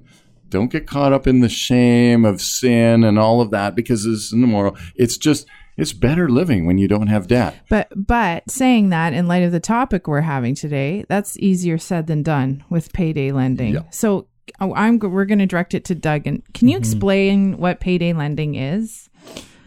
don't 0.49 0.71
get 0.71 0.87
caught 0.87 1.13
up 1.13 1.25
in 1.25 1.39
the 1.39 1.49
shame 1.49 2.25
of 2.25 2.41
sin 2.41 3.03
and 3.03 3.17
all 3.17 3.41
of 3.41 3.49
that 3.51 3.75
because 3.75 4.05
it's 4.05 4.31
immoral. 4.31 4.77
It's 4.95 5.17
just 5.17 5.47
it's 5.77 5.93
better 5.93 6.29
living 6.29 6.65
when 6.65 6.77
you 6.77 6.87
don't 6.87 7.07
have 7.07 7.27
debt. 7.27 7.55
But 7.69 7.89
but 7.95 8.49
saying 8.49 8.89
that 8.89 9.13
in 9.13 9.27
light 9.27 9.43
of 9.43 9.51
the 9.51 9.59
topic 9.59 10.07
we're 10.07 10.21
having 10.21 10.55
today, 10.55 11.05
that's 11.09 11.37
easier 11.39 11.77
said 11.77 12.07
than 12.07 12.23
done 12.23 12.63
with 12.69 12.93
payday 12.93 13.31
lending. 13.31 13.73
Yeah. 13.73 13.81
So 13.89 14.27
oh, 14.61 14.73
I'm 14.73 14.99
we're 14.99 15.25
going 15.25 15.39
to 15.39 15.45
direct 15.45 15.73
it 15.73 15.85
to 15.85 15.95
Doug. 15.95 16.27
And 16.27 16.43
can 16.53 16.67
Mm-hmm. 16.67 16.71
you 16.71 16.77
explain 16.77 17.57
what 17.57 17.79
payday 17.79 18.13
lending 18.13 18.55
is? 18.55 19.09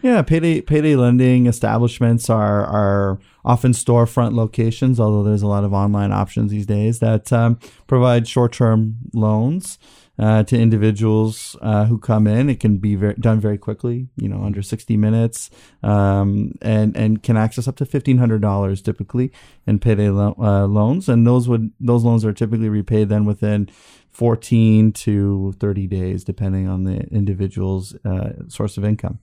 Yeah, 0.01 0.21
payday 0.21 0.61
payday 0.61 0.95
lending 0.95 1.45
establishments 1.47 2.29
are 2.29 2.65
are 2.65 3.19
often 3.43 3.73
storefront 3.73 4.33
locations, 4.33 4.99
although 4.99 5.23
there's 5.23 5.41
a 5.41 5.47
lot 5.47 5.63
of 5.63 5.73
online 5.73 6.11
options 6.11 6.51
these 6.51 6.65
days 6.65 6.99
that 6.99 7.33
um, 7.33 7.59
provide 7.87 8.27
short 8.27 8.53
term 8.53 8.95
loans 9.13 9.77
uh, 10.19 10.43
to 10.43 10.59
individuals 10.59 11.55
uh, 11.61 11.85
who 11.85 11.97
come 11.97 12.27
in. 12.27 12.49
It 12.49 12.59
can 12.59 12.77
be 12.77 12.95
very, 12.95 13.13
done 13.15 13.39
very 13.39 13.57
quickly, 13.57 14.09
you 14.17 14.27
know, 14.27 14.43
under 14.43 14.61
60 14.61 14.97
minutes, 14.97 15.49
um, 15.81 16.53
and 16.61 16.95
and 16.95 17.23
can 17.23 17.37
access 17.37 17.67
up 17.67 17.77
to 17.77 17.85
$1,500 17.85 18.83
typically 18.83 19.31
in 19.65 19.79
payday 19.79 20.09
lo- 20.09 20.35
uh, 20.37 20.67
loans, 20.67 21.07
and 21.07 21.25
those 21.25 21.47
would 21.47 21.71
those 21.79 22.03
loans 22.03 22.25
are 22.25 22.33
typically 22.33 22.69
repaid 22.69 23.07
then 23.09 23.25
within 23.25 23.69
14 24.11 24.91
to 24.91 25.53
30 25.59 25.87
days, 25.87 26.23
depending 26.23 26.67
on 26.67 26.83
the 26.83 26.99
individual's 27.07 27.95
uh, 28.03 28.33
source 28.49 28.77
of 28.77 28.83
income. 28.83 29.19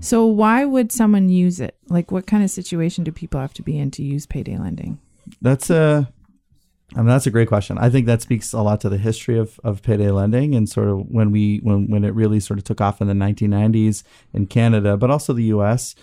So 0.00 0.26
why 0.26 0.64
would 0.64 0.90
someone 0.90 1.28
use 1.28 1.60
it? 1.60 1.76
Like, 1.88 2.10
what 2.10 2.26
kind 2.26 2.42
of 2.42 2.50
situation 2.50 3.04
do 3.04 3.12
people 3.12 3.40
have 3.40 3.54
to 3.54 3.62
be 3.62 3.78
in 3.78 3.92
to 3.92 4.02
use 4.02 4.26
payday 4.26 4.58
lending? 4.58 4.98
That's 5.40 5.70
a, 5.70 6.12
I 6.94 6.98
mean, 6.98 7.06
that's 7.06 7.26
a 7.26 7.30
great 7.30 7.48
question. 7.48 7.78
I 7.78 7.88
think 7.88 8.06
that 8.06 8.20
speaks 8.20 8.52
a 8.52 8.62
lot 8.62 8.80
to 8.80 8.88
the 8.88 8.98
history 8.98 9.38
of, 9.38 9.60
of 9.62 9.82
payday 9.82 10.10
lending 10.10 10.54
and 10.54 10.68
sort 10.68 10.88
of 10.88 11.08
when 11.08 11.30
we 11.30 11.58
when 11.58 11.88
when 11.88 12.04
it 12.04 12.14
really 12.14 12.40
sort 12.40 12.58
of 12.58 12.64
took 12.64 12.80
off 12.80 13.00
in 13.00 13.06
the 13.06 13.14
1990s 13.14 14.02
in 14.32 14.46
Canada, 14.46 14.96
but 14.96 15.10
also 15.10 15.32
the 15.32 15.44
U.S. 15.44 15.94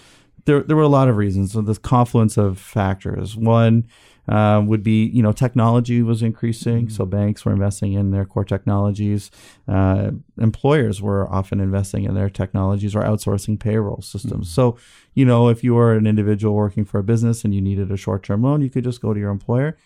There 0.46 0.64
there 0.64 0.78
were 0.78 0.84
a 0.84 0.88
lot 0.88 1.10
of 1.10 1.18
reasons. 1.18 1.52
So 1.52 1.62
this 1.62 1.78
confluence 1.78 2.38
of 2.38 2.60
factors. 2.60 3.36
One. 3.36 3.88
Uh, 4.30 4.62
would 4.62 4.84
be 4.84 5.06
you 5.06 5.24
know 5.24 5.32
technology 5.32 6.02
was 6.02 6.22
increasing, 6.22 6.90
so 6.90 7.06
banks 7.06 7.46
were 7.46 7.54
investing 7.54 7.94
in 7.94 8.12
their 8.12 8.26
core 8.26 8.44
technologies. 8.44 9.32
Uh, 9.70 10.12
employers 10.38 11.02
were 11.02 11.34
often 11.34 11.62
investing 11.62 12.04
in 12.04 12.14
their 12.14 12.30
technologies 12.30 12.94
or 12.94 13.04
outsourcing 13.04 13.58
payroll 13.58 14.02
systems. 14.02 14.52
So 14.52 14.78
you 15.14 15.24
know 15.24 15.48
if 15.48 15.64
you 15.64 15.76
were 15.76 15.94
an 15.94 16.06
individual 16.06 16.56
working 16.56 16.84
for 16.84 17.00
a 17.00 17.04
business 17.04 17.46
and 17.46 17.56
you 17.56 17.62
needed 17.62 17.90
a 17.90 17.96
short 17.96 18.22
term 18.22 18.44
loan, 18.44 18.62
you 18.62 18.70
could 18.70 18.84
just 18.84 19.00
go 19.00 19.14
to 19.14 19.20
your 19.20 19.32
employer 19.32 19.78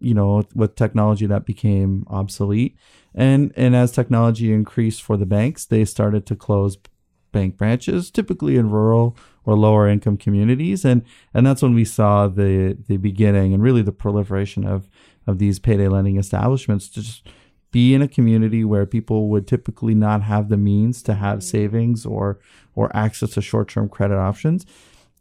you 0.00 0.14
know 0.14 0.44
with 0.54 0.74
technology 0.74 1.26
that 1.26 1.46
became 1.46 2.04
obsolete. 2.08 2.76
And 3.14 3.52
and 3.56 3.74
as 3.74 3.92
technology 3.92 4.52
increased 4.52 5.02
for 5.02 5.16
the 5.16 5.26
banks 5.26 5.64
they 5.64 5.84
started 5.84 6.26
to 6.26 6.36
close 6.36 6.78
bank 7.32 7.56
branches 7.56 8.10
typically 8.10 8.56
in 8.56 8.70
rural 8.70 9.16
or 9.44 9.56
lower 9.56 9.88
income 9.88 10.16
communities. 10.16 10.84
And 10.84 11.02
and 11.34 11.46
that's 11.46 11.62
when 11.62 11.74
we 11.74 11.84
saw 11.84 12.28
the 12.28 12.76
the 12.86 12.96
beginning 12.96 13.54
and 13.54 13.62
really 13.62 13.82
the 13.82 13.92
proliferation 13.92 14.66
of 14.66 14.88
of 15.26 15.38
these 15.38 15.58
payday 15.58 15.88
lending 15.88 16.18
establishments 16.18 16.88
to 16.90 17.02
just 17.02 17.28
be 17.72 17.94
in 17.94 18.00
a 18.00 18.08
community 18.08 18.64
where 18.64 18.86
people 18.86 19.28
would 19.28 19.46
typically 19.46 19.94
not 19.94 20.22
have 20.22 20.48
the 20.48 20.56
means 20.56 21.02
to 21.02 21.14
have 21.14 21.38
mm-hmm. 21.38 21.56
savings 21.56 22.06
or 22.06 22.38
or 22.74 22.94
access 22.96 23.30
to 23.30 23.42
short-term 23.42 23.88
credit 23.88 24.18
options 24.18 24.66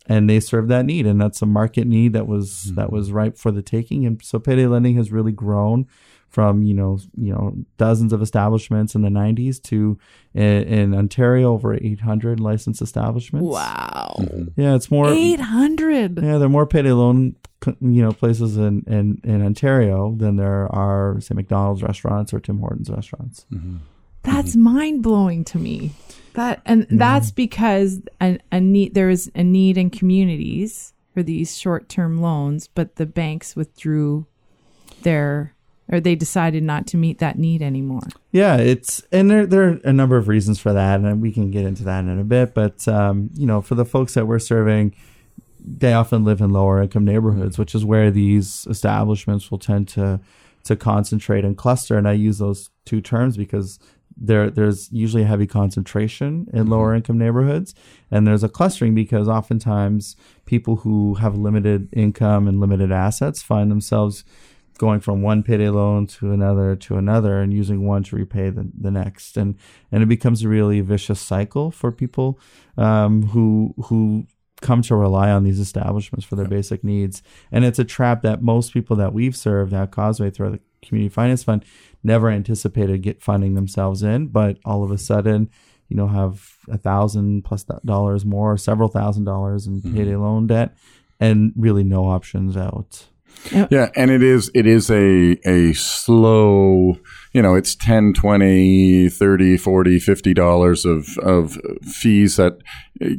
and 0.07 0.29
they 0.29 0.39
serve 0.39 0.67
that 0.67 0.85
need 0.85 1.05
and 1.05 1.19
that's 1.19 1.41
a 1.41 1.45
market 1.45 1.87
need 1.87 2.13
that 2.13 2.27
was 2.27 2.73
that 2.75 2.87
mm-hmm. 2.87 2.95
was 2.95 3.11
ripe 3.11 3.37
for 3.37 3.51
the 3.51 3.61
taking. 3.61 4.05
And 4.05 4.21
so 4.23 4.39
payday 4.39 4.67
lending 4.67 4.95
has 4.95 5.11
really 5.11 5.31
grown 5.31 5.87
from 6.29 6.63
you 6.63 6.73
know 6.73 6.99
you 7.15 7.31
know 7.31 7.55
dozens 7.77 8.11
of 8.11 8.21
establishments 8.21 8.93
in 8.93 9.03
the 9.03 9.09
90s 9.09 9.61
to 9.63 9.97
in, 10.33 10.63
in 10.63 10.93
Ontario 10.93 11.53
over 11.53 11.73
800 11.73 12.39
licensed 12.39 12.81
establishments. 12.81 13.47
Wow, 13.47 14.15
mm-hmm. 14.19 14.59
yeah 14.59 14.75
it's 14.75 14.91
more 14.91 15.07
eight 15.09 15.39
hundred. 15.39 16.17
yeah 16.21 16.37
there 16.37 16.47
are 16.47 16.49
more 16.49 16.67
payday 16.67 16.91
loan 16.91 17.35
you 17.65 18.01
know 18.01 18.11
places 18.11 18.57
in, 18.57 18.83
in 18.85 19.21
in 19.23 19.45
Ontario 19.45 20.13
than 20.17 20.35
there 20.35 20.67
are 20.75 21.19
say 21.21 21.33
McDonald's 21.33 21.81
restaurants 21.81 22.33
or 22.33 22.39
Tim 22.39 22.59
Hortons 22.59 22.89
restaurants 22.89 23.45
mm-hmm. 23.51 23.77
That's 24.25 24.55
mind 24.55 25.03
blowing 25.03 25.43
to 25.45 25.57
me. 25.57 25.91
That 26.33 26.61
and 26.65 26.85
that's 26.89 27.31
because 27.31 28.01
a, 28.19 28.37
a 28.51 28.59
need 28.59 28.93
there 28.93 29.09
is 29.09 29.31
a 29.35 29.43
need 29.43 29.77
in 29.77 29.89
communities 29.89 30.93
for 31.13 31.23
these 31.23 31.57
short 31.57 31.87
term 31.87 32.21
loans, 32.21 32.67
but 32.67 32.97
the 32.97 33.05
banks 33.05 33.55
withdrew 33.55 34.25
their 35.03 35.55
or 35.87 35.99
they 35.99 36.15
decided 36.15 36.63
not 36.63 36.87
to 36.87 36.97
meet 36.97 37.19
that 37.19 37.37
need 37.37 37.61
anymore. 37.61 38.07
Yeah, 38.31 38.57
it's 38.57 39.01
and 39.11 39.29
there 39.29 39.45
there 39.45 39.63
are 39.63 39.79
a 39.83 39.93
number 39.93 40.17
of 40.17 40.27
reasons 40.27 40.59
for 40.59 40.73
that, 40.73 40.99
and 40.99 41.21
we 41.21 41.31
can 41.31 41.51
get 41.51 41.65
into 41.65 41.83
that 41.83 42.03
in 42.03 42.19
a 42.19 42.23
bit. 42.23 42.53
But 42.53 42.87
um, 42.87 43.29
you 43.33 43.45
know, 43.45 43.61
for 43.61 43.75
the 43.75 43.85
folks 43.85 44.13
that 44.15 44.27
we're 44.27 44.39
serving, 44.39 44.95
they 45.59 45.93
often 45.93 46.23
live 46.23 46.41
in 46.41 46.49
lower 46.49 46.81
income 46.81 47.05
neighborhoods, 47.05 47.57
which 47.57 47.75
is 47.75 47.85
where 47.85 48.11
these 48.11 48.67
establishments 48.69 49.49
will 49.49 49.59
tend 49.59 49.87
to 49.89 50.19
to 50.65 50.75
concentrate 50.75 51.45
and 51.45 51.55
cluster. 51.55 51.97
And 51.97 52.07
I 52.07 52.13
use 52.13 52.39
those 52.39 52.71
two 52.85 52.99
terms 52.99 53.37
because 53.37 53.79
there 54.17 54.49
there's 54.49 54.91
usually 54.91 55.23
a 55.23 55.27
heavy 55.27 55.47
concentration 55.47 56.47
in 56.53 56.67
lower 56.67 56.93
income 56.93 57.17
neighborhoods, 57.17 57.73
and 58.11 58.25
there's 58.25 58.43
a 58.43 58.49
clustering 58.49 58.95
because 58.95 59.27
oftentimes 59.27 60.15
people 60.45 60.77
who 60.77 61.15
have 61.15 61.35
limited 61.35 61.89
income 61.93 62.47
and 62.47 62.59
limited 62.59 62.91
assets 62.91 63.41
find 63.41 63.69
themselves 63.69 64.23
going 64.77 64.99
from 64.99 65.21
one 65.21 65.41
payday 65.41 65.69
loan 65.69 66.05
to 66.05 66.31
another 66.31 66.75
to 66.75 66.97
another 66.97 67.39
and 67.39 67.53
using 67.53 67.85
one 67.85 68.03
to 68.03 68.15
repay 68.15 68.49
the, 68.49 68.69
the 68.77 68.91
next. 68.91 69.37
And 69.37 69.55
and 69.91 70.03
it 70.03 70.07
becomes 70.07 70.43
a 70.43 70.49
really 70.49 70.81
vicious 70.81 71.19
cycle 71.19 71.71
for 71.71 71.91
people 71.91 72.39
um, 72.77 73.27
who 73.27 73.73
who 73.85 74.27
come 74.61 74.81
to 74.81 74.95
rely 74.95 75.29
on 75.29 75.43
these 75.43 75.59
establishments 75.59 76.25
for 76.25 76.35
their 76.35 76.47
basic 76.47 76.83
needs. 76.83 77.21
And 77.51 77.65
it's 77.65 77.79
a 77.79 77.83
trap 77.83 78.21
that 78.21 78.41
most 78.41 78.73
people 78.73 78.95
that 78.95 79.13
we've 79.13 79.35
served 79.35 79.73
at 79.73 79.91
causeway 79.91 80.31
through 80.31 80.51
the 80.51 80.59
community 80.87 81.13
finance 81.13 81.43
fund 81.43 81.63
never 82.03 82.29
anticipated 82.29 83.01
get 83.01 83.21
finding 83.21 83.55
themselves 83.55 84.03
in 84.03 84.27
but 84.27 84.57
all 84.65 84.83
of 84.83 84.91
a 84.91 84.97
sudden 84.97 85.49
you 85.89 85.95
know 85.95 86.07
have 86.07 86.57
a 86.69 86.77
thousand 86.77 87.43
plus 87.43 87.63
dollars 87.85 88.25
more 88.25 88.57
several 88.57 88.89
thousand 88.89 89.23
dollars 89.23 89.67
in 89.67 89.81
mm-hmm. 89.81 89.95
payday 89.95 90.15
loan 90.15 90.47
debt 90.47 90.75
and 91.19 91.53
really 91.55 91.83
no 91.83 92.07
options 92.07 92.57
out 92.57 93.07
Yeah, 93.51 93.89
and 93.95 94.11
it 94.11 94.23
is 94.23 94.49
it 94.53 94.65
is 94.65 94.89
a 94.89 95.37
a 95.45 95.73
slow, 95.73 96.97
you 97.33 97.41
know, 97.41 97.55
it's 97.55 97.75
10, 97.75 98.13
20, 98.13 99.09
30, 99.09 99.57
40, 99.57 99.99
50 99.99 100.33
dollars 100.33 100.85
of 100.85 101.17
of 101.19 101.57
fees 101.83 102.37
that 102.37 102.57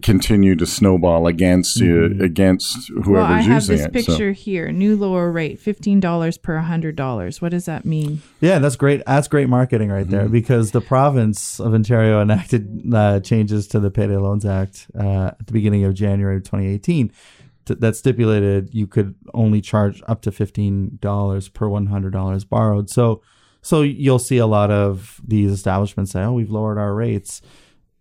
continue 0.03 0.57
to 0.57 0.65
snowball 0.65 1.27
against 1.27 1.79
you 1.79 2.17
against 2.23 2.89
whoever's 2.89 3.09
well, 3.09 3.25
I 3.25 3.41
have 3.43 3.63
using 3.63 3.77
this 3.77 3.87
it. 3.87 3.93
picture 3.93 4.33
here. 4.33 4.73
New 4.73 4.97
lower 4.97 5.31
rate, 5.31 5.59
fifteen 5.59 6.01
dollars 6.01 6.39
per 6.39 6.59
hundred 6.59 6.97
dollars. 6.97 7.43
What 7.43 7.51
does 7.51 7.67
that 7.67 7.85
mean? 7.85 8.23
Yeah, 8.41 8.59
that's 8.59 8.77
great. 8.77 9.03
That's 9.07 9.29
great 9.29 9.49
marketing 9.51 9.91
right 9.91 10.09
there 10.09 10.29
because 10.29 10.71
the 10.71 10.81
province 10.81 11.61
of 11.61 11.75
Ontario 11.75 12.23
enacted 12.23 12.93
uh, 12.93 13.21
changes 13.21 13.67
to 13.69 13.81
the 13.81 13.91
Payday 13.91 14.17
Loans 14.17 14.47
Act 14.47 14.87
uh, 14.99 15.33
at 15.39 15.47
the 15.47 15.53
beginning 15.53 15.85
of 15.85 15.93
January 15.95 16.37
of 16.37 16.45
2018 16.45 17.13
t- 17.67 17.75
that 17.75 17.97
stipulated 17.97 18.73
you 18.73 18.87
could 18.87 19.15
only 19.35 19.61
charge 19.61 20.03
up 20.07 20.23
to 20.23 20.33
fifteen 20.33 20.99
dollars 21.01 21.49
per 21.49 21.69
one 21.69 21.87
hundred 21.87 22.13
dollars 22.13 22.45
borrowed. 22.45 22.89
So, 22.89 23.21
so 23.63 23.83
you'll 23.83 24.19
see 24.19 24.39
a 24.39 24.47
lot 24.47 24.71
of 24.71 25.21
these 25.27 25.51
establishments 25.51 26.13
say, 26.13 26.23
"Oh, 26.23 26.33
we've 26.33 26.51
lowered 26.51 26.79
our 26.79 26.95
rates." 26.95 27.43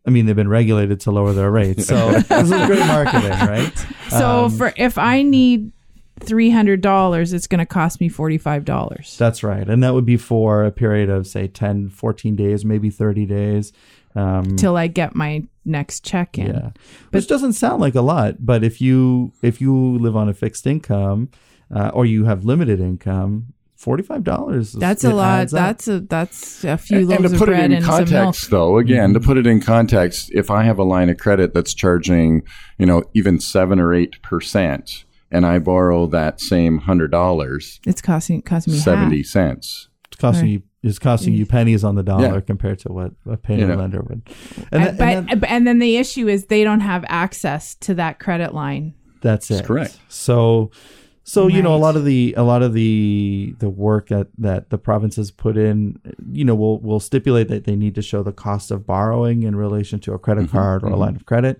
I 0.08 0.12
mean, 0.12 0.28
they've 0.28 0.36
been 0.36 0.48
regulated 0.50 1.00
to 1.02 1.12
lower 1.12 1.34
their 1.34 1.50
rates. 1.52 1.88
So 1.88 2.12
this 2.20 2.52
is 2.52 2.66
great 2.68 2.86
marketing, 2.86 3.32
right? 3.32 3.86
So 4.10 4.46
Um, 4.46 4.52
for 4.52 4.72
if 4.78 4.98
I 4.98 5.24
need 5.24 5.72
three 6.20 6.52
hundred 6.52 6.82
dollars, 6.82 7.34
it's 7.34 7.48
going 7.48 7.60
to 7.60 7.66
cost 7.66 8.00
me 8.00 8.08
forty 8.08 8.38
five 8.38 8.66
dollars. 8.66 9.18
That's 9.18 9.44
right. 9.44 9.68
And 9.68 9.84
that 9.84 9.94
would 9.96 10.06
be 10.06 10.18
for 10.18 10.64
a 10.64 10.72
period 10.72 11.10
of, 11.10 11.26
say, 11.28 11.48
10, 11.48 11.90
14 11.90 12.36
days, 12.36 12.64
maybe 12.64 12.90
30 12.90 13.26
days. 13.26 13.74
Um, 14.16 14.56
Till 14.56 14.78
I 14.78 14.88
get 14.88 15.14
my 15.16 15.44
next 15.66 16.06
check 16.06 16.38
in. 16.38 16.48
yeah. 16.48 16.70
Which 17.12 17.28
doesn't 17.28 17.54
sound 17.54 17.82
like 17.82 17.96
a 17.96 18.02
lot, 18.02 18.36
but 18.46 18.64
if 18.64 18.80
you 18.80 19.34
if 19.42 19.60
you 19.60 19.98
live 19.98 20.16
on 20.16 20.30
a 20.30 20.34
fixed 20.34 20.66
income 20.68 21.30
uh, 21.74 21.92
or 21.94 22.06
you 22.06 22.26
have 22.26 22.46
limited 22.46 22.80
income, 22.80 23.54
$45 23.80 24.80
That's 24.80 25.04
a 25.04 25.14
lot. 25.14 25.40
adds 25.42 25.54
up. 25.54 25.60
That's 25.60 25.88
a 25.88 26.00
that's 26.00 26.64
a 26.64 26.78
few 26.78 27.00
and, 27.00 27.10
loaves 27.10 27.20
and 27.24 27.30
to 27.30 27.36
of 27.36 27.40
put 27.40 27.50
it 27.50 27.52
bread 27.54 27.66
in 27.66 27.72
and 27.78 27.86
some 27.86 27.96
milk. 27.98 28.10
context, 28.10 28.50
though, 28.50 28.78
again, 28.78 29.14
to 29.14 29.20
put 29.20 29.38
it 29.38 29.46
in 29.48 29.60
context, 29.62 30.32
if 30.34 30.50
I 30.50 30.64
have 30.64 30.80
a 30.80 30.84
line 30.84 31.10
of 31.10 31.18
credit 31.18 31.54
that's 31.54 31.74
charging, 31.74 32.44
you 32.78 32.86
know, 32.86 33.04
even 33.14 33.40
seven 33.40 33.80
or 33.80 33.94
eight 33.94 34.22
percent, 34.22 35.06
and 35.32 35.46
I 35.46 35.60
borrow 35.60 36.08
that 36.08 36.40
same 36.42 36.80
hundred 36.80 37.12
dollars, 37.12 37.80
It's 37.86 38.02
costing 38.02 38.42
costing 38.42 38.74
me 38.74 38.80
seventy 38.80 39.18
half. 39.18 39.26
cents. 39.28 39.90
it's 40.08 40.18
costing 40.22 40.48
you 40.48 40.64
it's 40.86 41.00
costing 41.00 41.34
you 41.34 41.46
mm. 41.46 41.50
pennies 41.50 41.84
on 41.84 41.96
the 41.96 42.04
dollar 42.04 42.36
Yeah. 42.36 42.40
compared 42.42 42.78
to 42.80 42.90
what 42.94 43.12
a 43.28 43.38
payday 43.38 43.62
You 43.62 43.68
know. 43.70 43.76
lender 43.76 44.02
would. 44.02 44.22
And, 44.72 44.84
that- 44.84 44.98
but 44.98 45.08
and 45.08 45.30
that- 45.30 45.40
but- 45.40 45.50
and 45.50 45.66
then 45.66 45.80
the 45.80 45.98
issue 45.98 46.28
is 46.28 46.46
they 46.46 46.64
don't 46.64 46.82
have 46.82 47.04
access 47.08 47.74
to 47.76 47.96
that 47.96 48.20
credit 48.20 48.54
line. 48.54 48.94
That's 49.22 49.50
it. 49.50 49.66
correct. 49.66 49.98
So, 50.08 50.70
so 51.24 51.48
you 51.48 51.64
know, 51.64 51.74
a 51.74 51.78
lot 51.78 51.96
of 51.96 52.06
the 52.06 52.36
a 52.38 52.44
lot 52.44 52.62
of 52.62 52.74
the 52.74 53.56
the 53.58 53.70
work 53.70 54.10
that 54.10 54.28
that 54.38 54.70
the 54.70 54.78
provinces 54.78 55.32
put 55.32 55.58
in, 55.58 56.00
you 56.32 56.46
know, 56.46 56.54
will 56.54 56.80
will 56.80 57.00
stipulate 57.00 57.48
that 57.48 57.64
they 57.64 57.76
need 57.76 57.96
to 57.96 58.04
show 58.04 58.22
the 58.22 58.32
cost 58.32 58.70
of 58.70 58.86
borrowing 58.86 59.42
in 59.42 59.56
relation 59.56 60.00
to 60.02 60.14
a 60.14 60.20
credit 60.20 60.44
mm-hmm. 60.44 60.58
card 60.58 60.84
or 60.84 60.88
a 60.88 60.90
mm-hmm. 60.92 61.00
line 61.00 61.16
of 61.16 61.26
credit. 61.26 61.60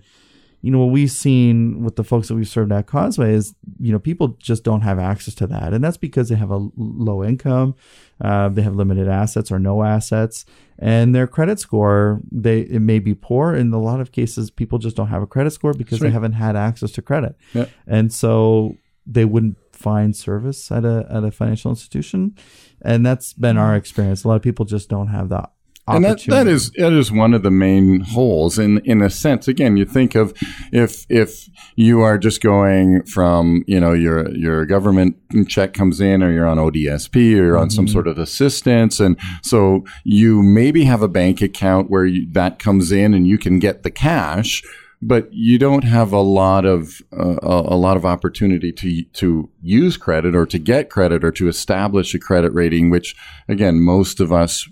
You 0.62 0.70
know, 0.72 0.78
what 0.80 0.92
we've 0.92 1.10
seen 1.10 1.82
with 1.84 1.96
the 1.96 2.02
folks 2.04 2.28
that 2.28 2.34
we've 2.34 2.48
served 2.48 2.72
at 2.72 2.86
Causeway 2.86 3.34
is, 3.34 3.54
you 3.78 3.92
know, 3.92 3.98
people 3.98 4.28
just 4.40 4.64
don't 4.64 4.80
have 4.80 4.98
access 4.98 5.34
to 5.36 5.46
that, 5.48 5.72
and 5.72 5.84
that's 5.84 5.96
because 5.96 6.28
they 6.28 6.34
have 6.34 6.50
a 6.50 6.68
low 6.76 7.22
income, 7.22 7.74
uh, 8.20 8.48
they 8.48 8.62
have 8.62 8.74
limited 8.74 9.06
assets 9.08 9.52
or 9.52 9.58
no 9.58 9.84
assets, 9.84 10.44
and 10.78 11.14
their 11.14 11.26
credit 11.26 11.60
score 11.60 12.20
they 12.32 12.60
it 12.60 12.80
may 12.80 12.98
be 12.98 13.14
poor. 13.14 13.54
In 13.54 13.72
a 13.72 13.80
lot 13.80 14.00
of 14.00 14.10
cases, 14.12 14.50
people 14.50 14.78
just 14.78 14.96
don't 14.96 15.08
have 15.08 15.22
a 15.22 15.26
credit 15.26 15.52
score 15.52 15.72
because 15.74 16.00
they 16.00 16.10
haven't 16.10 16.32
had 16.32 16.56
access 16.56 16.90
to 16.92 17.02
credit 17.02 17.36
Yeah. 17.54 17.66
and 17.86 18.12
so 18.12 18.76
they 19.06 19.24
wouldn't 19.24 19.56
find 19.72 20.16
service 20.16 20.72
at 20.72 20.84
a 20.84 21.06
at 21.10 21.22
a 21.22 21.30
financial 21.30 21.70
institution, 21.70 22.34
and 22.82 23.06
that's 23.06 23.32
been 23.34 23.56
our 23.56 23.76
experience. 23.76 24.24
A 24.24 24.28
lot 24.28 24.34
of 24.36 24.42
people 24.42 24.64
just 24.64 24.88
don't 24.88 25.08
have 25.08 25.28
the 25.28 25.48
and 25.88 26.04
that, 26.04 26.24
that 26.26 26.46
is 26.46 26.70
that 26.72 26.92
is 26.92 27.12
one 27.12 27.32
of 27.32 27.42
the 27.42 27.50
main 27.50 28.00
holes 28.00 28.58
in 28.58 28.78
in 28.78 29.02
a 29.02 29.10
sense. 29.10 29.46
Again 29.46 29.76
you 29.76 29.84
think 29.84 30.14
of 30.14 30.34
if 30.72 31.06
if 31.08 31.48
you 31.76 32.00
are 32.00 32.18
just 32.18 32.42
going 32.42 33.04
from 33.04 33.62
you 33.66 33.78
know 33.78 33.92
your 33.92 34.28
your 34.34 34.66
government 34.66 35.16
check 35.48 35.74
comes 35.74 36.00
in 36.00 36.22
or 36.22 36.32
you're 36.32 36.46
on 36.46 36.58
ODSP 36.58 37.16
or 37.16 37.44
you're 37.44 37.58
on 37.58 37.70
some 37.70 37.86
sort 37.86 38.08
of 38.08 38.18
assistance. 38.18 38.98
And 38.98 39.18
so 39.42 39.84
you 40.04 40.42
maybe 40.42 40.84
have 40.84 41.02
a 41.02 41.08
bank 41.08 41.40
account 41.40 41.90
where 41.90 42.04
you, 42.04 42.26
that 42.32 42.58
comes 42.58 42.90
in 42.90 43.14
and 43.14 43.26
you 43.26 43.38
can 43.38 43.58
get 43.58 43.82
the 43.82 43.90
cash 43.90 44.62
but 45.02 45.28
you 45.32 45.58
don't 45.58 45.84
have 45.84 46.12
a 46.12 46.20
lot 46.20 46.64
of 46.64 47.02
uh, 47.12 47.36
a 47.42 47.76
lot 47.76 47.96
of 47.96 48.04
opportunity 48.04 48.72
to 48.72 49.04
to 49.04 49.50
use 49.66 49.96
credit 49.96 50.34
or 50.34 50.46
to 50.46 50.58
get 50.58 50.90
credit 50.90 51.24
or 51.24 51.32
to 51.32 51.48
establish 51.48 52.14
a 52.14 52.18
credit 52.18 52.52
rating 52.52 52.88
which 52.88 53.16
again 53.48 53.80
most 53.80 54.20
of 54.20 54.32
us 54.32 54.68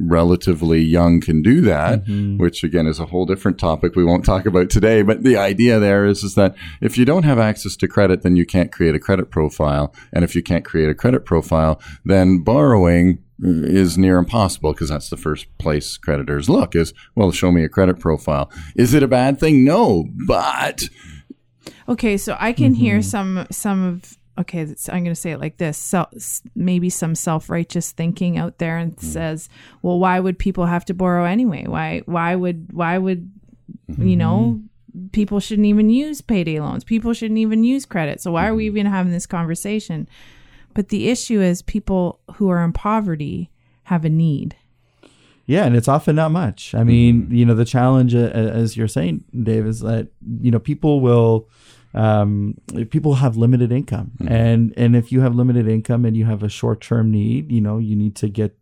relatively 0.00 0.80
young 0.80 1.20
can 1.20 1.42
do 1.42 1.60
that 1.60 2.04
mm-hmm. 2.04 2.38
which 2.38 2.62
again 2.62 2.86
is 2.86 3.00
a 3.00 3.06
whole 3.06 3.26
different 3.26 3.58
topic 3.58 3.96
we 3.96 4.04
won't 4.04 4.24
talk 4.24 4.46
about 4.46 4.70
today. 4.70 5.02
But 5.02 5.22
the 5.22 5.36
idea 5.36 5.78
there 5.78 6.06
is 6.06 6.22
is 6.22 6.34
that 6.36 6.54
if 6.80 6.96
you 6.96 7.04
don't 7.04 7.24
have 7.24 7.38
access 7.38 7.76
to 7.76 7.88
credit 7.88 8.22
then 8.22 8.36
you 8.36 8.46
can't 8.46 8.72
create 8.72 8.94
a 8.94 9.00
credit 9.00 9.30
profile. 9.30 9.92
And 10.12 10.24
if 10.24 10.34
you 10.34 10.42
can't 10.42 10.64
create 10.64 10.88
a 10.88 10.94
credit 10.94 11.24
profile 11.24 11.80
then 12.04 12.38
borrowing 12.38 13.22
is 13.42 13.98
near 13.98 14.16
impossible 14.16 14.72
because 14.72 14.88
that's 14.88 15.10
the 15.10 15.16
first 15.16 15.46
place 15.58 15.98
creditors 15.98 16.48
look 16.48 16.74
is 16.74 16.94
well 17.14 17.32
show 17.32 17.50
me 17.50 17.64
a 17.64 17.68
credit 17.68 17.98
profile. 17.98 18.50
Is 18.76 18.94
it 18.94 19.02
a 19.02 19.08
bad 19.08 19.40
thing? 19.40 19.64
No 19.64 20.06
but 20.26 20.82
Okay, 21.88 22.16
so 22.16 22.36
I 22.38 22.52
can 22.52 22.74
hear 22.74 22.98
mm-hmm. 22.98 23.02
some 23.02 23.46
some 23.50 23.84
of 23.84 24.18
okay. 24.38 24.62
I'm 24.62 25.04
going 25.04 25.06
to 25.06 25.14
say 25.14 25.32
it 25.32 25.40
like 25.40 25.58
this: 25.58 25.78
so, 25.78 26.06
maybe 26.54 26.90
some 26.90 27.14
self 27.14 27.50
righteous 27.50 27.92
thinking 27.92 28.38
out 28.38 28.58
there, 28.58 28.78
and 28.78 28.96
mm. 28.96 29.02
says, 29.02 29.48
"Well, 29.82 29.98
why 29.98 30.20
would 30.20 30.38
people 30.38 30.66
have 30.66 30.84
to 30.86 30.94
borrow 30.94 31.24
anyway? 31.24 31.66
Why 31.66 32.02
why 32.06 32.34
would 32.34 32.72
why 32.72 32.98
would 32.98 33.30
mm-hmm. 33.90 34.06
you 34.06 34.16
know?" 34.16 34.56
Mm-hmm. 34.56 34.66
People 35.12 35.40
shouldn't 35.40 35.66
even 35.66 35.90
use 35.90 36.22
payday 36.22 36.58
loans. 36.58 36.82
People 36.82 37.12
shouldn't 37.12 37.36
even 37.38 37.64
use 37.64 37.84
credit. 37.84 38.18
So 38.22 38.32
why 38.32 38.46
are 38.46 38.54
we 38.54 38.66
mm-hmm. 38.66 38.78
even 38.78 38.92
having 38.92 39.12
this 39.12 39.26
conversation? 39.26 40.08
But 40.72 40.88
the 40.88 41.10
issue 41.10 41.38
is 41.40 41.60
people 41.60 42.20
who 42.36 42.48
are 42.48 42.64
in 42.64 42.72
poverty 42.72 43.50
have 43.84 44.06
a 44.06 44.08
need. 44.08 44.56
Yeah, 45.46 45.64
and 45.64 45.76
it's 45.76 45.86
often 45.86 46.16
not 46.16 46.32
much. 46.32 46.74
I 46.74 46.82
mean, 46.82 47.28
you 47.30 47.44
know, 47.44 47.54
the 47.54 47.64
challenge, 47.64 48.16
uh, 48.16 48.18
as 48.18 48.76
you're 48.76 48.88
saying, 48.88 49.22
Dave, 49.42 49.64
is 49.64 49.80
that 49.80 50.08
you 50.40 50.50
know 50.50 50.58
people 50.58 51.00
will, 51.00 51.48
um, 51.96 52.54
people 52.90 53.14
have 53.14 53.36
limited 53.36 53.72
income, 53.72 54.12
and 54.26 54.72
and 54.76 54.94
if 54.94 55.10
you 55.12 55.20
have 55.22 55.34
limited 55.34 55.66
income 55.66 56.04
and 56.04 56.16
you 56.16 56.24
have 56.26 56.42
a 56.42 56.48
short 56.48 56.80
term 56.80 57.10
need, 57.10 57.50
you 57.50 57.60
know, 57.60 57.78
you 57.78 57.96
need 57.96 58.14
to 58.16 58.28
get, 58.28 58.54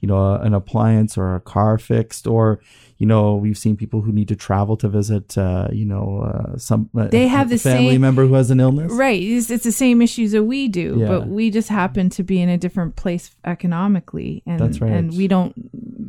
you 0.00 0.08
know, 0.08 0.16
a, 0.18 0.40
an 0.40 0.52
appliance 0.54 1.16
or 1.16 1.34
a 1.34 1.40
car 1.40 1.78
fixed, 1.78 2.26
or 2.26 2.60
you 2.98 3.06
know, 3.06 3.34
we've 3.34 3.58
seen 3.58 3.76
people 3.76 4.00
who 4.02 4.12
need 4.12 4.28
to 4.28 4.36
travel 4.36 4.76
to 4.76 4.88
visit, 4.88 5.36
uh, 5.36 5.66
you 5.72 5.84
know, 5.84 6.20
uh, 6.24 6.56
some 6.56 6.88
They 6.94 7.26
have 7.26 7.48
a 7.48 7.54
the 7.54 7.58
family 7.58 7.90
same- 7.94 8.00
member 8.00 8.24
who 8.26 8.34
has 8.34 8.52
an 8.52 8.60
illness. 8.60 8.92
Right. 8.92 9.20
It's, 9.20 9.50
it's 9.50 9.64
the 9.64 9.72
same 9.72 10.00
issues 10.00 10.30
that 10.30 10.44
we 10.44 10.68
do, 10.68 10.98
Yeah. 11.00 11.08
but 11.08 11.26
we 11.26 11.50
just 11.50 11.68
happen 11.68 12.10
to 12.10 12.22
be 12.22 12.40
in 12.40 12.48
a 12.48 12.56
different 12.56 12.94
place 12.94 13.34
economically. 13.44 14.44
And, 14.46 14.60
That's 14.60 14.80
right. 14.80 14.92
And 14.92 15.16
we 15.16 15.26
don't 15.26 15.52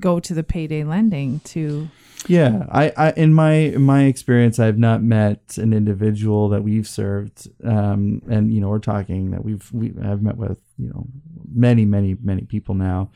go 0.04 0.20
to 0.20 0.34
the 0.34 0.44
payday 0.44 0.84
lending 0.84 1.40
to. 1.54 1.90
Yeah, 2.28 2.66
I, 2.72 2.92
I 2.96 3.12
in 3.12 3.34
my 3.34 3.54
in 3.78 3.82
my 3.82 4.04
experience, 4.04 4.58
I've 4.60 4.78
not 4.78 5.02
met 5.04 5.58
an 5.58 5.74
individual 5.74 6.48
that 6.50 6.64
we've 6.64 6.88
served, 6.88 7.50
um, 7.66 8.22
and 8.30 8.54
you 8.54 8.62
know, 8.62 8.70
we're 8.70 8.80
talking 8.80 9.32
that 9.32 9.44
we've 9.44 9.68
we 9.74 9.94
I've 10.02 10.22
met 10.22 10.38
with 10.38 10.60
you 10.78 10.90
know 10.90 11.06
many 11.54 11.84
many 11.86 12.16
many 12.22 12.44
people 12.44 12.76
now. 12.76 13.10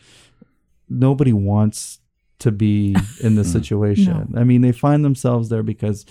Nobody 0.89 1.31
wants 1.33 1.99
to 2.39 2.51
be 2.51 2.95
in 3.21 3.35
this 3.35 3.51
situation. 3.57 4.33
I 4.35 4.43
mean, 4.43 4.61
they 4.61 4.71
find 4.73 5.03
themselves 5.05 5.47
there 5.49 5.63
because 5.63 6.05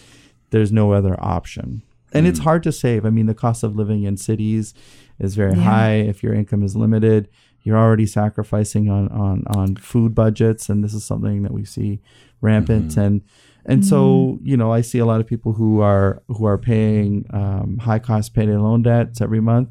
there's 0.51 0.73
no 0.73 0.93
other 0.93 1.17
option, 1.23 1.83
and 2.15 2.27
it's 2.27 2.39
hard 2.41 2.63
to 2.63 2.73
save. 2.73 3.05
I 3.05 3.11
mean, 3.11 3.27
the 3.27 3.35
cost 3.35 3.63
of 3.63 3.77
living 3.77 4.05
in 4.05 4.17
cities 4.17 4.73
is 5.19 5.35
very 5.35 5.53
Yeah. 5.55 5.65
high. 5.65 5.95
If 6.13 6.23
your 6.23 6.33
income 6.33 6.63
is 6.63 6.75
limited, 6.77 7.29
you're 7.67 7.77
already 7.77 8.07
sacrificing 8.07 8.89
on 8.89 9.09
on 9.09 9.43
on 9.49 9.75
food 9.75 10.15
budgets, 10.15 10.69
and 10.69 10.85
this 10.85 10.95
is 10.95 11.05
something 11.05 11.43
that 11.43 11.53
we 11.53 11.65
see 11.65 12.01
rampant. 12.41 12.97
And 12.97 13.23
and 13.65 13.85
so 13.85 14.39
you 14.43 14.57
know, 14.57 14.73
I 14.73 14.83
see 14.83 14.99
a 14.99 15.05
lot 15.05 15.21
of 15.21 15.27
people 15.27 15.53
who 15.53 15.81
are 15.81 16.23
who 16.29 16.47
are 16.47 16.59
paying 16.59 17.27
um, 17.31 17.79
high 17.79 17.99
cost 17.99 18.35
payday 18.35 18.57
loan 18.57 18.83
debts 18.83 19.21
every 19.21 19.41
month 19.41 19.71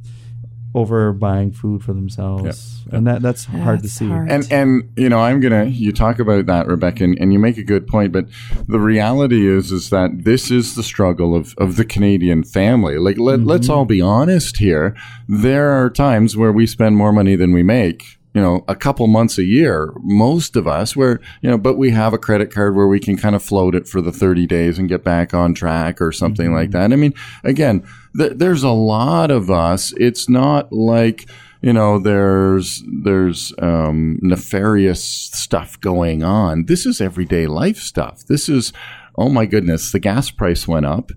over 0.76 1.12
buying 1.12 1.52
food 1.52 1.84
for 1.84 1.94
themselves, 1.94 2.84
and 2.92 3.08
that 3.08 3.24
that's 3.24 3.46
hard 3.46 3.82
to 3.82 3.90
see. 3.90 4.08
hard. 4.08 4.30
and 4.30 4.52
and 4.52 4.92
you 4.96 5.10
know 5.10 5.20
i'm 5.20 5.40
gonna 5.40 5.66
you 5.66 5.92
talk 5.92 6.20
about 6.20 6.46
that 6.46 6.68
rebecca 6.68 7.04
and, 7.04 7.18
and 7.20 7.34
you 7.34 7.40
make 7.40 7.58
a 7.58 7.64
good 7.64 7.88
point 7.88 8.12
but 8.12 8.26
the 8.68 8.80
reality 8.80 9.48
is 9.48 9.72
is 9.72 9.90
that 9.90 10.26
this 10.26 10.52
is 10.52 10.76
the 10.76 10.84
struggle 10.84 11.36
of 11.36 11.56
of 11.58 11.78
the 11.78 11.86
canadian 11.86 12.44
family. 12.44 12.98
Like 12.98 13.18
let, 13.18 13.40
let's 13.42 13.68
mm-hmm. 13.68 13.78
all 13.78 13.86
be 13.86 14.02
honest 14.02 14.58
here. 14.58 14.96
There 15.28 15.72
are 15.72 15.90
times 15.90 16.36
where 16.38 16.52
we 16.52 16.68
spend 16.68 16.98
more 16.98 17.12
money 17.12 17.36
than 17.36 17.54
we 17.54 17.64
make 17.64 18.15
you 18.36 18.42
know, 18.42 18.66
a 18.68 18.76
couple 18.76 19.08
months 19.08 19.38
a 19.38 19.46
year, 19.46 19.94
most 20.02 20.58
of 20.58 20.68
us 20.68 20.94
where, 20.94 21.22
you 21.42 21.50
know, 21.50 21.58
but 21.58 21.78
we 21.78 21.92
have 21.92 22.14
a 22.14 22.18
credit 22.18 22.52
card 22.54 22.76
where 22.76 22.86
we 22.86 23.00
can 23.00 23.16
kind 23.16 23.34
of 23.34 23.42
float 23.42 23.74
it 23.74 23.88
for 23.88 24.02
the 24.02 24.12
30 24.12 24.46
days 24.46 24.78
and 24.78 24.90
get 24.90 25.06
back 25.06 25.34
on 25.34 25.54
track 25.54 26.02
or 26.02 26.12
something 26.12 26.54
like 26.54 26.72
that. 26.72 26.92
I 26.92 26.98
mean, 26.98 27.14
again, 27.46 27.88
th- 28.18 28.34
there's 28.36 28.62
a 28.62 28.72
lot 28.72 29.32
of 29.32 29.50
us. 29.50 29.94
It's 29.96 30.28
not 30.28 30.74
like, 30.74 31.30
you 31.62 31.72
know, 31.72 31.98
there's, 31.98 32.84
there's, 32.86 33.54
um, 33.60 34.20
nefarious 34.22 35.02
stuff 35.02 35.80
going 35.80 36.22
on. 36.22 36.66
This 36.66 36.86
is 36.86 37.00
everyday 37.00 37.48
life 37.48 37.78
stuff. 37.78 38.26
This 38.26 38.50
is, 38.50 38.74
oh 39.18 39.30
my 39.30 39.46
goodness, 39.46 39.94
the 39.94 40.00
gas 40.00 40.30
price 40.30 40.68
went 40.68 40.86
up 40.86 41.14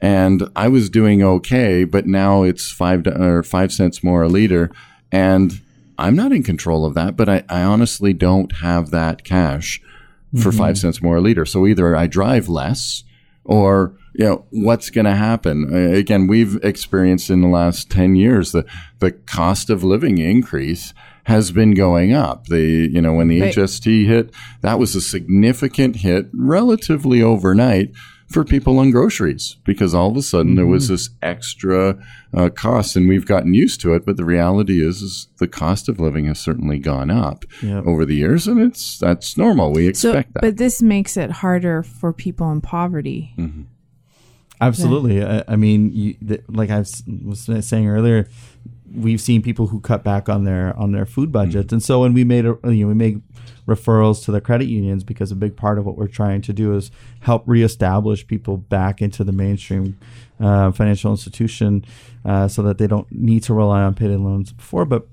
and 0.00 0.48
I 0.56 0.68
was 0.68 0.88
doing 0.88 1.22
okay, 1.22 1.84
but 1.84 2.06
now 2.06 2.42
it's 2.42 2.70
five 2.70 3.06
or 3.06 3.42
five 3.42 3.70
cents 3.70 4.02
more 4.02 4.22
a 4.22 4.28
liter, 4.28 4.70
and 5.12 5.60
I'm 5.98 6.16
not 6.16 6.32
in 6.32 6.42
control 6.42 6.84
of 6.84 6.94
that. 6.94 7.16
But 7.16 7.28
I, 7.28 7.44
I 7.48 7.62
honestly 7.62 8.12
don't 8.12 8.56
have 8.56 8.90
that 8.90 9.24
cash 9.24 9.80
for 10.42 10.50
five 10.50 10.76
cents 10.78 11.00
more 11.00 11.18
a 11.18 11.20
liter. 11.20 11.46
So 11.46 11.64
either 11.66 11.94
I 11.94 12.08
drive 12.08 12.48
less, 12.48 13.04
or 13.44 13.94
you 14.14 14.24
know 14.24 14.44
what's 14.50 14.90
going 14.90 15.04
to 15.04 15.14
happen. 15.14 15.72
Uh, 15.72 15.96
again, 15.96 16.26
we've 16.26 16.56
experienced 16.64 17.30
in 17.30 17.40
the 17.40 17.48
last 17.48 17.90
ten 17.90 18.16
years 18.16 18.52
the 18.52 18.64
the 18.98 19.12
cost 19.12 19.70
of 19.70 19.84
living 19.84 20.18
increase 20.18 20.92
has 21.24 21.52
been 21.52 21.72
going 21.72 22.12
up. 22.12 22.46
The 22.46 22.88
you 22.92 23.00
know 23.00 23.14
when 23.14 23.28
the 23.28 23.40
Right. 23.42 23.54
HST 23.54 24.06
hit, 24.06 24.34
that 24.62 24.78
was 24.78 24.94
a 24.94 25.00
significant 25.00 25.96
hit, 25.96 26.26
relatively 26.34 27.22
overnight 27.22 27.92
for 28.34 28.44
people 28.44 28.78
on 28.78 28.90
groceries 28.90 29.56
because 29.64 29.94
all 29.94 30.10
of 30.10 30.16
a 30.16 30.22
sudden 30.22 30.56
there 30.56 30.66
was 30.66 30.84
mm-hmm. 30.84 30.94
this 30.94 31.10
extra 31.22 31.96
uh, 32.36 32.48
cost 32.50 32.96
and 32.96 33.08
we've 33.08 33.26
gotten 33.26 33.54
used 33.54 33.80
to 33.80 33.94
it 33.94 34.04
but 34.04 34.16
the 34.16 34.24
reality 34.24 34.84
is, 34.86 35.00
is 35.00 35.28
the 35.38 35.48
cost 35.48 35.88
of 35.88 35.98
living 36.00 36.26
has 36.26 36.38
certainly 36.38 36.78
gone 36.78 37.10
up 37.10 37.44
Yep. 37.62 37.86
over 37.86 38.04
the 38.04 38.16
years 38.16 38.46
and 38.46 38.60
it's 38.60 38.98
that's 38.98 39.38
normal. 39.38 39.72
We 39.72 39.94
So, 39.94 40.10
expect 40.10 40.34
that. 40.34 40.40
but 40.42 40.56
this 40.56 40.82
makes 40.82 41.16
it 41.16 41.30
harder 41.30 41.82
for 41.82 42.12
people 42.12 42.50
in 42.50 42.60
poverty. 42.60 43.32
Mm-hmm. 43.38 43.62
Absolutely. 44.60 45.22
I, 45.24 45.44
I 45.48 45.56
mean, 45.56 45.92
you, 45.92 46.14
th- 46.14 46.44
like 46.48 46.70
I 46.70 46.78
was 46.78 47.02
was 47.24 47.66
saying 47.66 47.88
earlier, 47.88 48.28
we've 48.92 49.20
seen 49.20 49.42
people 49.42 49.66
who 49.66 49.80
cut 49.80 50.04
back 50.04 50.28
on 50.28 50.44
their 50.44 50.76
on 50.78 50.92
their 50.92 51.06
food 51.06 51.32
budgets, 51.32 51.66
mm-hmm. 51.66 51.76
and 51.76 51.82
so 51.82 52.00
when 52.00 52.14
we 52.14 52.24
made 52.24 52.46
a, 52.46 52.56
you 52.64 52.84
know 52.84 52.88
we 52.88 52.94
make 52.94 53.16
referrals 53.66 54.24
to 54.24 54.32
the 54.32 54.40
credit 54.40 54.66
unions 54.68 55.04
because 55.04 55.32
a 55.32 55.36
big 55.36 55.56
part 55.56 55.78
of 55.78 55.86
what 55.86 55.96
we're 55.96 56.06
trying 56.06 56.42
to 56.42 56.52
do 56.52 56.74
is 56.74 56.90
help 57.20 57.42
reestablish 57.46 58.26
people 58.26 58.56
back 58.56 59.00
into 59.00 59.24
the 59.24 59.32
mainstream 59.32 59.98
uh, 60.40 60.70
financial 60.72 61.10
institution, 61.10 61.84
uh, 62.24 62.48
so 62.48 62.62
that 62.62 62.78
they 62.78 62.86
don't 62.86 63.10
need 63.10 63.42
to 63.42 63.54
rely 63.54 63.82
on 63.82 63.94
payday 63.94 64.16
loans 64.16 64.52
before, 64.52 64.84
but 64.84 65.06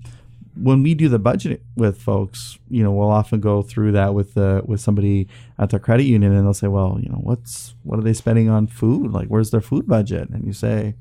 when 0.56 0.84
we 0.84 0.94
do 0.94 1.08
the 1.08 1.18
budget 1.20 1.62
with 1.78 1.98
folks, 2.02 2.60
you 2.70 2.84
know, 2.84 2.92
we'll 2.92 3.10
often 3.10 3.40
go 3.40 3.62
through 3.62 3.94
that 3.94 4.14
with 4.14 4.34
the 4.34 4.62
with 4.66 4.82
somebody 4.82 5.28
at 5.58 5.70
the 5.70 5.80
credit 5.80 6.04
union, 6.04 6.34
and 6.34 6.46
they'll 6.46 6.54
say, 6.54 6.68
"Well, 6.68 7.00
you 7.02 7.08
know, 7.08 7.20
what's 7.22 7.74
what 7.84 7.98
are 7.98 8.02
they 8.02 8.12
spending 8.14 8.50
on 8.50 8.68
food? 8.68 9.14
Like, 9.14 9.30
where's 9.30 9.52
their 9.52 9.62
food 9.62 9.88
budget?" 9.88 10.30
And 10.30 10.46
you 10.46 10.52
say, 10.52 10.96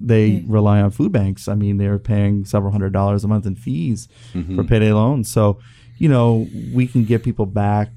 "They 0.00 0.42
rely 0.48 0.80
on 0.80 0.90
food 0.90 1.12
banks. 1.12 1.48
I 1.48 1.54
mean, 1.54 1.76
they're 1.76 1.98
paying 1.98 2.46
several 2.46 2.72
hundred 2.72 2.94
dollars 2.94 3.24
a 3.24 3.28
month 3.28 3.44
in 3.44 3.56
fees 3.56 4.08
for 4.56 4.64
payday 4.64 4.92
loans. 4.92 5.30
So, 5.30 5.58
you 5.98 6.08
know, 6.08 6.48
we 6.72 6.86
can 6.86 7.04
get 7.04 7.22
people 7.22 7.46
back. 7.46 7.90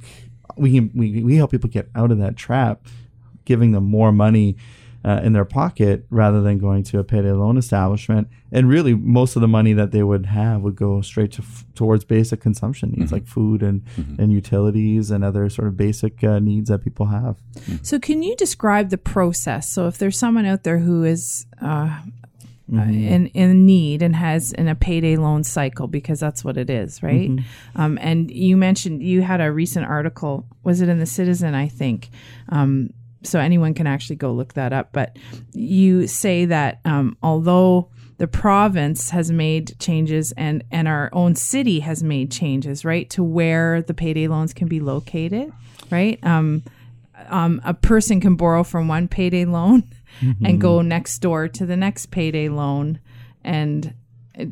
We 0.58 0.74
can 0.74 0.92
we 0.94 1.24
we 1.24 1.36
help 1.36 1.52
people 1.52 1.70
get 1.70 1.90
out 1.96 2.12
of 2.12 2.20
that 2.20 2.36
trap, 2.36 2.86
giving 3.46 3.72
them 3.72 3.84
more 3.86 4.12
money." 4.12 4.58
uh, 5.06 5.22
in 5.24 5.34
their 5.34 5.46
pocket 5.46 6.04
rather 6.10 6.42
than 6.42 6.58
going 6.58 6.82
to 6.82 6.98
a 6.98 7.04
payday 7.04 7.32
loan 7.32 7.58
establishment. 7.58 8.28
And 8.52 8.68
really, 8.68 8.96
most 8.96 9.36
of 9.36 9.42
the 9.44 9.48
money 9.48 9.72
that 9.74 9.92
they 9.92 10.02
would 10.02 10.26
have 10.26 10.62
would 10.62 10.76
go 10.76 11.02
straight 11.02 11.34
to 11.34 11.44
f- 11.44 11.64
towards 11.76 12.04
basic 12.04 12.42
consumption 12.42 12.92
needs 12.98 13.12
like 13.12 13.28
food 13.28 13.62
and, 13.62 13.84
and 14.18 14.32
utilities 14.32 15.12
and 15.12 15.24
other 15.24 15.48
sort 15.50 15.68
of 15.68 15.78
basic 15.78 16.24
uh, 16.24 16.40
needs 16.40 16.70
that 16.70 16.84
people 16.84 17.06
have. 17.08 17.38
So, 17.84 18.00
can 18.00 18.24
you 18.24 18.36
describe 18.36 18.90
the 18.90 18.98
process? 18.98 19.72
So, 19.72 19.88
if 19.88 20.00
there's 20.00 20.18
someone 20.18 20.46
out 20.46 20.64
there 20.64 20.80
who 20.80 21.04
is 21.04 21.46
uh, 21.62 22.00
uh, 22.74 22.82
in 22.82 23.28
in 23.28 23.66
need 23.66 24.02
and 24.02 24.16
has 24.16 24.52
in 24.52 24.68
a 24.68 24.76
payday 24.76 25.18
loan 25.18 25.44
cycle 25.44 25.88
because 25.88 26.20
that's 26.20 26.44
what 26.44 26.58
it 26.58 26.70
is, 26.70 27.04
right? 27.04 27.30
Um, 27.76 28.00
and 28.02 28.32
you 28.32 28.58
mentioned 28.58 29.04
you 29.04 29.22
had 29.22 29.40
a 29.40 29.52
recent 29.52 29.86
article. 29.86 30.46
Was 30.64 30.82
it 30.82 30.90
in 30.90 31.00
the 31.00 31.06
Citizen? 31.06 31.54
I 31.54 31.68
think. 31.68 32.10
Um, 32.50 32.90
so 33.24 33.40
anyone 33.40 33.74
can 33.74 33.88
actually 33.88 34.16
go 34.16 34.32
look 34.32 34.54
that 34.54 34.74
up. 34.74 34.90
But 34.92 35.18
you 35.54 36.08
say 36.08 36.46
that 36.46 36.80
um, 36.86 37.18
although 37.22 37.90
the 38.18 38.28
province 38.28 39.10
has 39.10 39.32
made 39.32 39.78
changes 39.80 40.32
and 40.38 40.64
and 40.72 40.88
our 40.88 41.10
own 41.12 41.36
city 41.36 41.82
has 41.82 42.04
made 42.04 42.32
changes, 42.32 42.86
right, 42.86 43.10
to 43.12 43.24
where 43.24 43.82
the 43.82 43.94
payday 43.94 44.28
loans 44.28 44.54
can 44.54 44.68
be 44.68 44.80
located, 44.80 45.52
right? 45.92 46.18
Um, 46.24 46.64
um, 47.30 47.62
a 47.64 47.74
person 47.74 48.22
can 48.22 48.36
borrow 48.36 48.64
from 48.64 48.88
one 48.88 49.08
payday 49.08 49.46
loan 49.46 49.84
and 50.44 50.60
go 50.60 50.82
next 50.82 51.20
door 51.20 51.48
to 51.48 51.66
the 51.66 51.78
next 51.78 52.08
payday 52.08 52.50
loan 52.50 53.00
and 53.44 53.94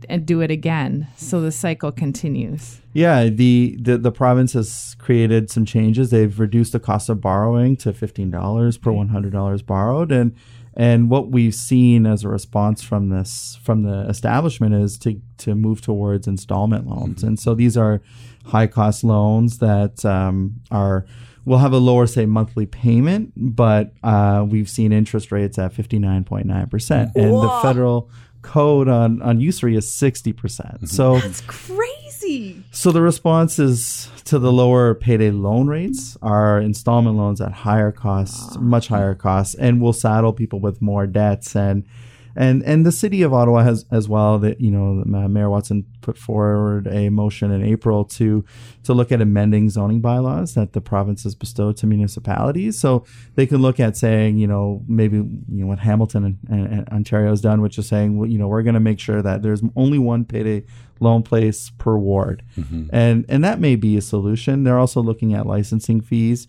and 0.08 0.26
do 0.26 0.42
it 0.42 0.52
again. 0.52 1.08
So 1.18 1.42
the 1.42 1.52
cycle 1.52 1.92
continues. 1.92 2.80
Yeah, 2.94 3.26
the, 3.26 3.78
the 3.80 3.98
the 3.98 4.12
province 4.12 4.54
has 4.54 4.96
created 5.00 5.50
some 5.50 5.66
changes. 5.66 6.10
They've 6.10 6.40
reduced 6.40 6.74
the 6.74 6.80
cost 6.80 7.10
of 7.10 7.22
borrowing 7.22 7.76
to 7.78 7.94
fifteen 7.94 8.32
dollars 8.32 8.78
per 8.78 8.92
one 8.92 9.10
hundred 9.10 9.34
dollars 9.34 9.62
borrowed, 9.62 10.12
and 10.12 10.36
and 10.76 11.10
what 11.10 11.30
we've 11.30 11.56
seen 11.56 12.06
as 12.06 12.24
a 12.24 12.30
response 12.30 12.82
from 12.82 13.10
this 13.10 13.60
from 13.64 13.84
the 13.84 14.08
establishment 14.08 14.76
is 14.76 14.98
to 15.00 15.20
to 15.40 15.56
move 15.56 15.82
towards 15.82 16.28
installment 16.28 16.88
loans, 16.88 17.24
and 17.24 17.40
so 17.40 17.54
these 17.54 17.76
are 17.76 18.02
high 18.46 18.68
cost 18.68 19.04
loans 19.04 19.60
that 19.60 20.06
um, 20.06 20.62
are 20.70 21.06
will 21.46 21.58
have 21.58 21.74
a 21.74 21.78
lower 21.78 22.08
say 22.08 22.26
monthly 22.26 22.66
payment, 22.66 23.34
but 23.36 23.94
uh, 24.04 24.46
we've 24.48 24.70
seen 24.70 24.92
interest 24.92 25.32
rates 25.32 25.58
at 25.58 25.74
fifty 25.74 26.00
nine 26.00 26.24
point 26.24 26.46
nine 26.46 26.68
percent, 26.68 27.12
and 27.16 27.34
the 27.34 27.60
federal 27.62 28.10
code 28.42 28.88
on 28.88 29.22
on 29.22 29.40
usury 29.40 29.76
is 29.76 29.92
sixty 29.92 30.34
percent. 30.34 30.90
So. 30.90 31.20
that's 31.20 31.42
crazy. 31.42 32.64
So 32.72 32.92
the 32.92 33.02
response 33.02 33.60
is 33.60 34.10
to 34.26 34.40
the 34.40 34.52
lower 34.52 34.96
payday 34.96 35.32
loan 35.32 35.68
rates 35.68 36.18
are 36.22 36.60
installment 36.60 37.18
loans 37.18 37.42
at 37.42 37.52
higher 37.52 37.92
costs, 37.92 38.58
much 38.58 38.88
higher 38.88 39.14
costs, 39.14 39.56
and 39.56 39.82
will 39.82 39.94
saddle 39.94 40.32
people 40.34 40.60
with 40.60 40.82
more 40.82 41.06
debts 41.06 41.56
and 41.56 41.86
and 42.36 42.64
and 42.64 42.86
the 42.86 42.92
city 42.92 43.22
of 43.22 43.34
Ottawa 43.34 43.64
has 43.64 43.86
as 43.92 44.10
well 44.10 44.40
that 44.40 44.60
you 44.60 44.72
know 44.72 45.04
Mayor 45.06 45.50
Watson 45.50 45.86
put 46.02 46.18
forward 46.18 46.88
a 46.88 47.10
motion 47.10 47.52
in 47.52 47.64
April 47.64 48.06
to 48.06 48.44
to 48.84 48.94
look 48.94 49.12
at 49.12 49.22
amending 49.22 49.70
zoning 49.70 50.02
bylaws 50.02 50.54
that 50.56 50.74
the 50.74 50.82
province 50.82 51.24
has 51.24 51.36
bestowed 51.36 51.78
to 51.78 51.88
municipalities, 51.88 52.80
so 52.80 53.06
they 53.36 53.46
can 53.46 53.58
look 53.58 53.80
at 53.80 53.96
saying 53.96 54.38
you 54.38 54.48
know 54.48 54.84
maybe 54.88 55.18
you 55.18 55.42
know 55.48 55.68
what 55.68 55.80
Hamilton 55.80 56.26
and, 56.26 56.38
and, 56.50 56.80
and 56.80 56.90
Ontario 56.90 57.30
has 57.30 57.42
done, 57.42 57.62
which 57.62 57.78
is 57.78 57.88
saying 57.88 58.18
well, 58.18 58.30
you 58.30 58.38
know 58.38 58.48
we're 58.48 58.64
going 58.64 58.74
to 58.74 58.80
make 58.80 59.00
sure 59.00 59.22
that 59.22 59.42
there's 59.42 59.62
only 59.76 60.00
one 60.00 60.26
payday 60.26 60.64
loan 61.00 61.22
place 61.22 61.72
per 61.78 61.98
ward, 61.98 62.44
mm-hmm. 62.58 62.88
and 62.92 63.26
and 63.30 63.44
that 63.44 63.60
may 63.60 63.76
be 63.76 63.98
a 63.98 64.02
solution. 64.02 64.64
They're 64.64 64.80
also 64.80 65.02
looking 65.02 65.34
at 65.34 65.46
licensing 65.46 66.02
fees. 66.02 66.48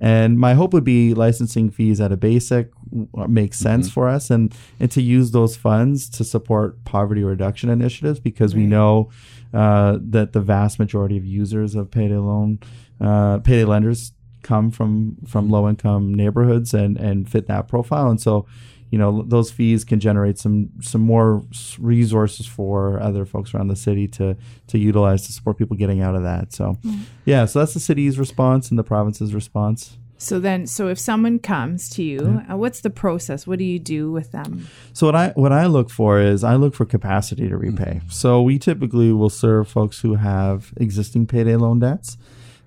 And 0.00 0.38
my 0.38 0.54
hope 0.54 0.72
would 0.72 0.84
be 0.84 1.12
licensing 1.12 1.70
fees 1.70 2.00
at 2.00 2.10
a 2.10 2.16
basic 2.16 2.70
w- 2.90 3.28
makes 3.28 3.58
sense 3.58 3.90
for 3.90 4.08
us, 4.08 4.30
and 4.30 4.54
and 4.78 4.90
to 4.92 5.02
use 5.02 5.32
those 5.32 5.56
funds 5.56 6.08
to 6.10 6.24
support 6.24 6.82
poverty 6.84 7.22
reduction 7.22 7.68
initiatives 7.68 8.18
because 8.18 8.54
we 8.54 8.66
know 8.66 9.10
uh, 9.52 9.98
that 10.00 10.32
the 10.32 10.40
vast 10.40 10.78
majority 10.78 11.18
of 11.18 11.24
users 11.26 11.74
of 11.74 11.90
payday 11.90 12.16
loan, 12.16 12.60
uh, 13.00 13.38
payday 13.38 13.64
lenders 13.64 14.12
come 14.42 14.70
from 14.70 15.16
from 15.26 15.50
low 15.50 15.68
income 15.68 16.14
neighborhoods 16.14 16.72
and 16.72 16.96
and 16.96 17.28
fit 17.28 17.46
that 17.46 17.68
profile, 17.68 18.08
and 18.08 18.20
so 18.20 18.46
you 18.90 18.98
know 18.98 19.22
those 19.22 19.50
fees 19.50 19.84
can 19.84 20.00
generate 20.00 20.38
some 20.38 20.70
some 20.80 21.00
more 21.00 21.44
resources 21.78 22.46
for 22.46 23.00
other 23.00 23.24
folks 23.24 23.54
around 23.54 23.68
the 23.68 23.76
city 23.76 24.08
to 24.08 24.36
to 24.66 24.78
utilize 24.78 25.26
to 25.26 25.32
support 25.32 25.58
people 25.58 25.76
getting 25.76 26.02
out 26.02 26.14
of 26.14 26.22
that. 26.22 26.52
So 26.52 26.76
yeah, 27.24 27.46
so 27.46 27.60
that's 27.60 27.74
the 27.74 27.80
city's 27.80 28.18
response 28.18 28.70
and 28.70 28.78
the 28.78 28.84
province's 28.84 29.34
response. 29.34 29.96
So 30.22 30.38
then, 30.38 30.66
so 30.66 30.88
if 30.88 30.98
someone 30.98 31.38
comes 31.38 31.88
to 31.90 32.02
you, 32.02 32.42
uh, 32.50 32.54
what's 32.54 32.82
the 32.82 32.90
process? 32.90 33.46
What 33.46 33.58
do 33.58 33.64
you 33.64 33.78
do 33.78 34.12
with 34.12 34.32
them? 34.32 34.68
So 34.92 35.06
what 35.06 35.16
I 35.16 35.28
what 35.30 35.50
I 35.50 35.64
look 35.64 35.88
for 35.88 36.20
is 36.20 36.44
I 36.44 36.56
look 36.56 36.74
for 36.74 36.84
capacity 36.84 37.48
to 37.48 37.56
repay. 37.56 38.02
So 38.10 38.42
we 38.42 38.58
typically 38.58 39.12
will 39.12 39.30
serve 39.30 39.66
folks 39.66 40.00
who 40.00 40.16
have 40.16 40.74
existing 40.76 41.26
payday 41.26 41.56
loan 41.56 41.78
debts, 41.78 42.18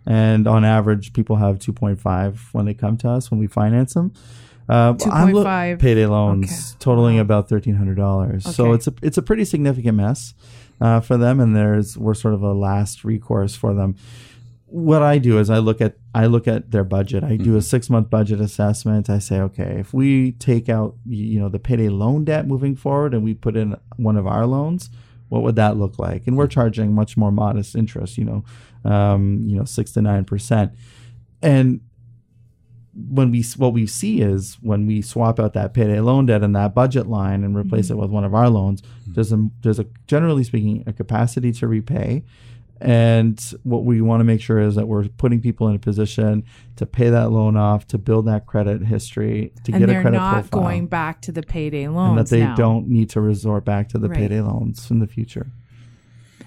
and 0.03 0.47
on 0.47 0.65
average, 0.65 1.13
people 1.13 1.35
have 1.35 1.59
two 1.59 1.73
point 1.73 2.01
five 2.01 2.49
when 2.53 2.65
they 2.65 2.73
come 2.73 2.97
to 2.97 3.09
us 3.09 3.29
when 3.29 3.39
we 3.39 3.45
finance 3.45 3.93
them. 3.93 4.13
Uh, 4.69 4.95
I'm 5.11 5.31
look- 5.33 5.45
2.5. 5.45 5.79
payday 5.79 6.05
loans 6.05 6.45
Okay. 6.51 6.77
totaling 6.79 7.19
about 7.19 7.49
thirteen 7.49 7.75
hundred 7.75 7.97
dollars. 7.97 8.43
So 8.55 8.71
it's 8.73 8.87
a 8.87 8.93
it's 9.01 9.17
a 9.17 9.21
pretty 9.21 9.45
significant 9.45 9.97
mess 9.97 10.33
uh, 10.79 10.99
for 11.01 11.17
them, 11.17 11.39
and 11.39 11.55
there's 11.55 11.97
we're 11.97 12.13
sort 12.13 12.33
of 12.33 12.41
a 12.43 12.53
last 12.53 13.03
recourse 13.03 13.55
for 13.55 13.73
them. 13.73 13.95
What 14.67 15.03
I 15.03 15.19
do 15.19 15.37
is 15.37 15.49
I 15.51 15.59
look 15.59 15.81
at 15.81 15.97
I 16.15 16.25
look 16.25 16.47
at 16.47 16.71
their 16.71 16.83
budget. 16.83 17.23
I 17.23 17.35
do 17.35 17.55
a 17.57 17.61
six 17.61 17.89
month 17.89 18.09
budget 18.09 18.39
assessment. 18.41 19.09
I 19.09 19.19
say, 19.19 19.39
okay, 19.41 19.75
if 19.79 19.93
we 19.93 20.31
take 20.31 20.67
out 20.69 20.95
you 21.05 21.39
know 21.39 21.49
the 21.49 21.59
payday 21.59 21.89
loan 21.89 22.23
debt 22.25 22.47
moving 22.47 22.75
forward, 22.75 23.13
and 23.13 23.23
we 23.23 23.33
put 23.35 23.55
in 23.55 23.75
one 23.97 24.17
of 24.17 24.25
our 24.25 24.45
loans, 24.47 24.89
what 25.29 25.43
would 25.43 25.55
that 25.57 25.77
look 25.77 25.99
like? 25.99 26.25
And 26.25 26.35
we're 26.37 26.47
charging 26.47 26.95
much 26.95 27.17
more 27.17 27.31
modest 27.31 27.75
interest, 27.75 28.17
you 28.17 28.25
know, 28.25 28.89
um, 28.89 29.43
you 29.45 29.55
know, 29.57 29.65
six 29.65 29.91
to 29.91 30.01
nine 30.01 30.25
percent, 30.25 30.71
and 31.43 31.81
when 32.95 33.31
we 33.31 33.43
what 33.57 33.73
we 33.73 33.87
see 33.87 34.21
is 34.21 34.57
when 34.61 34.85
we 34.85 35.01
swap 35.01 35.39
out 35.39 35.53
that 35.53 35.73
payday 35.73 35.99
loan 35.99 36.27
debt 36.27 36.43
and 36.43 36.55
that 36.55 36.75
budget 36.75 37.07
line 37.07 37.43
and 37.43 37.55
replace 37.57 37.89
it 37.89 37.93
mm-hmm. 37.93 38.01
with 38.01 38.11
one 38.11 38.23
of 38.23 38.35
our 38.35 38.49
loans, 38.49 38.81
mm-hmm. 38.81 39.13
there's 39.13 39.33
a 39.33 39.49
there's 39.61 39.79
a 39.79 39.85
generally 40.07 40.43
speaking 40.43 40.83
a 40.85 40.93
capacity 40.93 41.51
to 41.53 41.67
repay. 41.67 42.23
And 42.81 43.39
what 43.63 43.85
we 43.85 44.01
want 44.01 44.19
to 44.19 44.25
make 44.25 44.41
sure 44.41 44.59
is 44.59 44.75
that 44.75 44.87
we're 44.87 45.07
putting 45.07 45.39
people 45.39 45.69
in 45.69 45.75
a 45.75 45.79
position 45.79 46.43
to 46.75 46.85
pay 46.85 47.09
that 47.09 47.31
loan 47.31 47.55
off, 47.55 47.87
to 47.87 47.97
build 47.97 48.25
that 48.25 48.45
credit 48.45 48.83
history, 48.83 49.53
to 49.63 49.71
and 49.71 49.79
get 49.79 49.89
a 49.89 49.93
they're 49.93 50.01
credit 50.01 50.17
not 50.17 50.33
profile, 50.33 50.61
going 50.63 50.87
back 50.87 51.21
to 51.21 51.31
the 51.31 51.43
payday 51.43 51.87
loans 51.87 52.17
and 52.17 52.27
that 52.27 52.29
they 52.29 52.41
now. 52.41 52.55
don't 52.55 52.89
need 52.89 53.09
to 53.11 53.21
resort 53.21 53.63
back 53.63 53.87
to 53.89 53.97
the 53.97 54.09
Right. 54.09 54.17
payday 54.19 54.41
loans 54.41 54.91
in 54.91 54.99
the 54.99 55.07
future. 55.07 55.47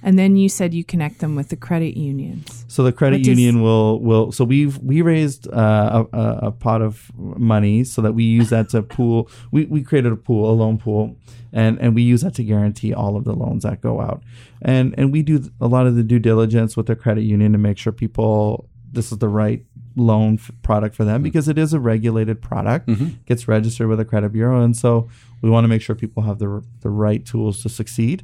And 0.02 0.18
then 0.18 0.36
you 0.36 0.48
said 0.48 0.72
you 0.74 0.84
connect 0.84 1.18
them 1.18 1.34
with 1.36 1.48
the 1.48 1.56
credit 1.56 1.96
unions. 1.96 2.64
So 2.68 2.82
the 2.82 2.92
credit 2.92 3.16
What 3.16 3.24
does- 3.24 3.38
union 3.38 3.62
will 3.62 4.00
will 4.00 4.32
so 4.32 4.44
we've 4.44 4.78
we 4.78 5.02
raised 5.02 5.48
uh, 5.52 6.04
a, 6.12 6.16
a, 6.16 6.38
a 6.48 6.52
pot 6.52 6.82
of 6.82 7.10
money 7.16 7.84
so 7.84 8.02
that 8.02 8.12
we 8.12 8.24
use 8.24 8.50
that 8.50 8.68
to 8.70 8.82
pool. 8.82 9.28
We, 9.50 9.64
we 9.66 9.82
created 9.82 10.12
a 10.12 10.16
pool, 10.16 10.50
a 10.50 10.54
loan 10.54 10.78
pool, 10.78 11.16
and 11.52 11.78
and 11.80 11.94
we 11.94 12.02
use 12.02 12.20
that 12.22 12.34
to 12.34 12.44
guarantee 12.44 12.92
all 12.92 13.16
of 13.16 13.24
the 13.24 13.32
loans 13.34 13.62
that 13.62 13.80
go 13.80 14.00
out. 14.00 14.22
And 14.62 14.94
and 14.98 15.12
we 15.12 15.22
do 15.22 15.50
a 15.60 15.66
lot 15.66 15.86
of 15.86 15.94
the 15.96 16.02
due 16.02 16.18
diligence 16.18 16.76
with 16.76 16.86
the 16.86 16.96
credit 16.96 17.22
union 17.22 17.52
to 17.52 17.58
make 17.58 17.78
sure 17.78 17.92
people 17.92 18.68
this 18.92 19.12
is 19.12 19.18
the 19.18 19.28
right 19.28 19.64
loan 19.96 20.34
f- 20.34 20.50
product 20.62 20.94
for 20.94 21.04
them 21.04 21.22
because 21.22 21.48
it 21.48 21.58
is 21.58 21.72
a 21.72 21.80
regulated 21.80 22.40
product, 22.42 22.88
gets 23.26 23.48
registered 23.48 23.88
with 23.88 23.98
a 24.00 24.04
credit 24.04 24.32
bureau, 24.32 24.62
and 24.62 24.76
so 24.76 25.08
we 25.42 25.50
want 25.50 25.64
to 25.64 25.68
make 25.68 25.82
sure 25.82 25.94
people 25.96 26.22
have 26.24 26.38
the 26.38 26.62
the 26.80 26.90
right 26.90 27.24
tools 27.24 27.62
to 27.62 27.68
succeed 27.68 28.22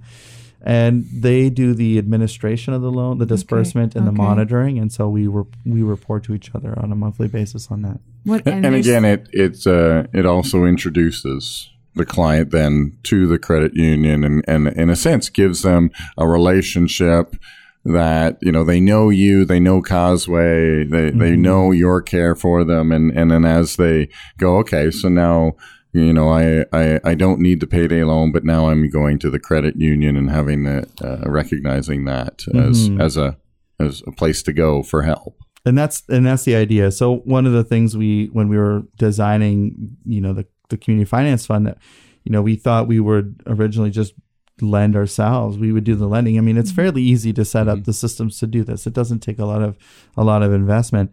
and 0.65 1.05
they 1.13 1.51
do 1.51 1.75
the 1.75 1.99
administration 1.99 2.73
of 2.73 2.83
the 2.83 2.91
loan, 2.91 3.19
the 3.19 3.27
disbursement, 3.27 3.97
and 3.97 4.07
the 4.07 4.13
okay. 4.13 4.23
monitoring. 4.23 4.79
And 4.79 4.93
so 4.93 5.09
we 5.09 5.29
were 5.29 5.47
we 5.67 5.83
report 5.83 6.25
to 6.25 6.35
each 6.35 6.55
other 6.55 6.79
on 6.79 6.93
a 6.93 6.95
monthly 6.95 7.29
basis 7.29 7.69
on 7.71 7.83
that. 7.83 8.01
What 8.25 8.47
And, 8.47 8.65
there's- 8.65 8.87
again, 8.87 9.05
it 9.05 9.29
it's 9.33 9.67
uh, 9.67 10.07
it 10.13 10.27
also 10.27 10.65
introduces 10.65 11.69
the 11.95 12.07
client 12.07 12.51
then 12.51 12.97
to 13.03 13.27
the 13.27 13.39
credit 13.39 13.75
union, 13.75 14.25
and, 14.25 14.45
and 14.49 14.69
in 14.69 14.89
a 14.89 14.97
sense 14.97 15.29
gives 15.29 15.63
them 15.63 15.91
a 16.17 16.27
relationship 16.27 17.37
that 17.85 18.39
you 18.41 18.53
know 18.53 18.63
they 18.65 18.81
know 18.81 19.11
you, 19.11 19.45
they 19.45 19.59
know 19.59 19.83
Causeway, 19.83 20.85
they 20.85 21.11
they 21.11 21.37
know 21.37 21.73
your 21.73 22.01
care 22.01 22.37
for 22.37 22.63
them, 22.65 22.93
and 22.93 23.11
and 23.11 23.31
then 23.31 23.45
as 23.45 23.77
they 23.77 24.09
go, 24.39 24.59
okay, 24.59 24.91
so 24.91 25.09
now. 25.09 25.57
You 25.93 26.13
know, 26.13 26.31
I, 26.31 26.65
I, 26.73 27.01
I 27.05 27.15
don't 27.15 27.41
need 27.41 27.61
the 27.61 27.67
payday 27.67 28.03
loan, 28.03 28.33
but 28.33 28.45
now 28.45 28.69
I'm 28.69 28.89
going 28.89 29.19
to 29.21 29.31
the 29.31 29.39
credit 29.39 29.77
union 29.77 30.17
and 30.17 30.31
having 30.31 30.65
the, 30.65 30.89
uh, 31.05 31.29
recognizing 31.29 32.07
that 32.07 32.45
as, 32.55 32.89
mm-hmm. 32.89 33.01
as 33.01 33.17
a, 33.19 33.37
as 33.79 34.03
a 34.07 34.13
place 34.13 34.43
to 34.45 34.53
go 34.53 34.83
for 34.83 35.03
help. 35.03 35.37
and 35.65 35.77
that's 35.77 36.03
and 36.09 36.27
that's 36.27 36.45
the 36.45 36.57
idea. 36.57 36.91
So 36.91 37.19
one 37.19 37.47
of 37.47 37.53
the 37.53 37.65
things 37.65 37.97
we 37.97 38.27
when 38.33 38.49
we 38.49 38.59
were 38.59 38.83
designing, 38.97 39.97
you 40.05 40.21
know, 40.21 40.33
the 40.33 40.47
the 40.71 40.77
community 40.77 41.09
finance 41.09 41.47
fund 41.47 41.67
that 41.67 41.79
you 42.25 42.33
know, 42.33 42.43
we 42.43 42.57
thought 42.57 42.87
we 42.87 43.01
would 43.01 43.43
originally 43.47 43.91
just 43.91 44.15
lend 44.61 44.95
ourselves. 44.95 45.59
We 45.59 45.73
would 45.73 45.85
do 45.85 45.97
the 45.97 46.07
lending. 46.07 46.39
I 46.39 46.41
mean, 46.41 46.57
it's 46.57 46.71
mm-hmm. 46.71 46.77
fairly 46.77 47.03
easy 47.03 47.33
to 47.33 47.45
set 47.45 47.69
up 47.69 47.79
mm-hmm. 47.79 47.85
the 47.85 47.93
systems 47.93 48.39
to 48.39 48.47
do 48.47 48.65
this. 48.65 48.87
It 48.87 48.93
doesn't 48.93 49.21
take 49.21 49.39
a 49.39 49.45
lot 49.45 49.63
of 49.63 49.77
a 50.17 50.25
lot 50.25 50.43
of 50.43 50.53
investment. 50.53 51.13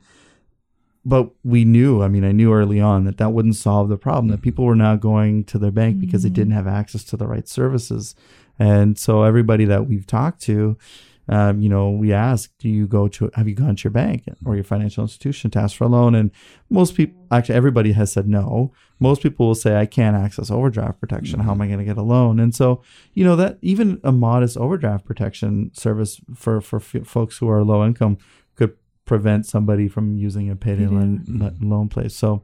But 1.10 1.32
we 1.43 1.65
knew, 1.65 2.04
I 2.04 2.08
mean, 2.08 2.24
I 2.24 2.32
knew 2.32 2.54
early 2.54 2.80
on 2.80 3.06
that 3.06 3.17
that 3.17 3.34
wouldn't 3.34 3.56
solve 3.56 3.89
the 3.89 3.98
problem. 3.98 4.28
That 4.28 4.43
people 4.43 4.63
were 4.63 4.76
not 4.76 5.00
going 5.00 5.43
to 5.45 5.58
their 5.58 5.72
bank 5.72 6.00
because 6.00 6.22
they 6.22 6.30
didn't 6.30 6.54
have 6.54 6.67
access 6.67 7.04
to 7.06 7.17
the 7.17 7.26
right 7.26 7.48
services. 7.48 8.13
And 8.60 8.95
so 8.95 9.24
everybody 9.24 9.65
that 9.65 9.88
we've 9.88 10.06
talked 10.06 10.39
to, 10.43 10.78
um, 11.28 11.62
you 11.62 11.69
know, 11.69 11.89
we 11.89 12.13
ask, 12.13 12.52
do 12.60 12.69
you 12.69 12.86
go 12.86 13.08
to, 13.08 13.32
have 13.34 13.48
you 13.48 13.56
gone 13.56 13.76
to 13.76 13.84
your 13.86 13.91
bank 13.91 14.26
or 14.45 14.54
your 14.54 14.63
financial 14.63 15.04
institution 15.04 15.50
to 15.52 15.60
ask 15.60 15.76
for 15.76 15.86
a 15.86 15.88
loan? 15.88 16.13
And 16.13 16.30
most 16.69 16.95
people, 16.95 17.26
actually, 17.32 17.56
everybody 17.56 17.93
has 17.93 18.12
said 18.12 18.28
no. 18.28 18.72
Most 19.00 19.24
people 19.24 19.48
will 19.48 19.56
say, 19.56 19.78
I 19.78 19.88
can't 19.88 20.15
access 20.15 20.52
overdraft 20.52 21.00
protection. 21.00 21.39
How 21.39 21.54
am 21.54 21.62
I 21.62 21.67
going 21.67 21.80
to 21.80 21.86
get 21.86 21.98
a 21.98 22.04
loan? 22.04 22.39
And 22.39 22.54
so, 22.54 22.84
you 23.13 23.24
know, 23.24 23.36
that 23.36 23.58
even 23.62 24.00
a 24.04 24.12
modest 24.12 24.58
overdraft 24.58 25.06
protection 25.06 25.72
service 25.74 26.22
for, 26.36 26.62
for 26.62 26.78
f- 26.78 27.08
folks 27.08 27.39
who 27.39 27.50
are 27.50 27.63
low 27.63 27.84
income 27.84 28.19
prevent 29.10 29.43
somebody 29.48 29.88
from 29.88 30.15
using 30.15 30.52
a 30.52 30.56
payday 30.56 30.86
loan, 30.86 31.26
mm-hmm. 31.28 31.67
loan 31.67 31.89
place. 31.89 32.15
So, 32.15 32.43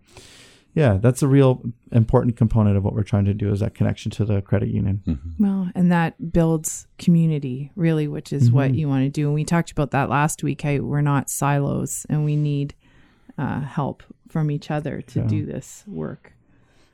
yeah, 0.74 0.98
that's 1.00 1.22
a 1.22 1.28
real 1.28 1.62
important 1.92 2.38
component 2.38 2.76
of 2.76 2.84
what 2.84 2.96
we're 2.96 3.04
trying 3.04 3.26
to 3.26 3.36
do 3.36 3.52
is 3.52 3.60
that 3.60 3.76
connection 3.76 4.10
to 4.14 4.26
the 4.26 4.42
credit 4.42 4.70
union. 4.70 5.04
Mm-hmm. 5.06 5.46
Well, 5.46 5.70
and 5.76 5.92
that 5.92 6.34
builds 6.34 6.88
community, 6.98 7.72
really, 7.76 8.08
which 8.08 8.34
is 8.34 8.52
what 8.52 8.70
mm-hmm. 8.70 8.80
you 8.80 8.90
want 8.90 9.04
to 9.04 9.10
do. 9.10 9.28
And 9.28 9.36
we 9.36 9.46
talked 9.46 9.72
about 9.72 9.92
that 9.92 10.10
last 10.10 10.42
week. 10.42 10.64
How 10.64 10.78
we're 10.80 11.02
not 11.02 11.30
silos, 11.30 12.08
and 12.10 12.26
we 12.26 12.36
need 12.36 12.74
uh, 13.38 13.62
help 13.62 14.02
from 14.28 14.50
each 14.50 14.72
other 14.72 15.02
to 15.02 15.22
do 15.22 15.46
this 15.46 15.84
work. 15.86 16.34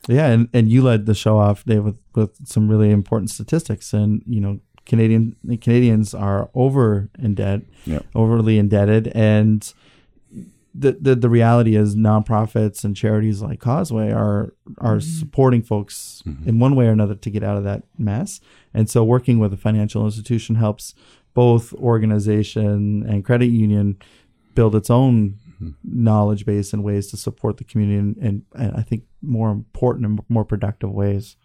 Yeah, 0.09 0.27
and, 0.27 0.49
and 0.53 0.69
you 0.69 0.81
led 0.81 1.05
the 1.05 1.15
show 1.15 1.37
off, 1.37 1.63
Dave, 1.63 1.85
with, 1.85 1.97
with 2.13 2.45
some 2.45 2.67
really 2.67 2.89
important 2.91 3.29
statistics. 3.29 3.93
And 3.93 4.21
you 4.27 4.41
know, 4.41 4.59
Canadian 4.85 5.35
Canadians 5.61 6.13
are 6.13 6.49
over 6.53 7.09
in 7.19 7.35
debt, 7.35 7.61
Yeah. 7.85 7.99
overly 8.15 8.57
indebted, 8.57 9.07
and 9.09 9.73
the, 10.73 10.93
the 10.93 11.15
the 11.15 11.29
reality 11.29 11.75
is 11.75 11.95
nonprofits 11.95 12.83
and 12.83 12.95
charities 12.95 13.41
like 13.41 13.59
Causeway 13.59 14.11
are 14.11 14.53
are 14.77 14.97
mm-hmm. 14.97 15.19
supporting 15.19 15.61
folks 15.61 16.23
mm-hmm. 16.25 16.47
in 16.47 16.59
one 16.59 16.75
way 16.75 16.87
or 16.87 16.91
another 16.91 17.15
to 17.15 17.29
get 17.29 17.43
out 17.43 17.57
of 17.57 17.63
that 17.65 17.83
mess. 17.97 18.39
And 18.73 18.89
so, 18.89 19.03
working 19.03 19.39
with 19.39 19.53
a 19.53 19.57
financial 19.57 20.05
institution 20.05 20.55
helps 20.55 20.95
both 21.33 21.73
organization 21.73 23.05
and 23.07 23.25
credit 23.25 23.47
union 23.47 23.97
build 24.55 24.75
its 24.75 24.89
own 24.89 25.35
knowledge 25.83 26.45
base 26.45 26.73
and 26.73 26.83
ways 26.83 27.07
to 27.07 27.17
support 27.17 27.57
the 27.57 27.63
community 27.63 27.97
in, 27.97 28.15
in, 28.25 28.45
and 28.55 28.75
I 28.75 28.81
think 28.81 29.03
more 29.21 29.51
important 29.51 30.05
and 30.05 30.19
more 30.29 30.45
productive 30.45 30.91
ways. 30.91 31.35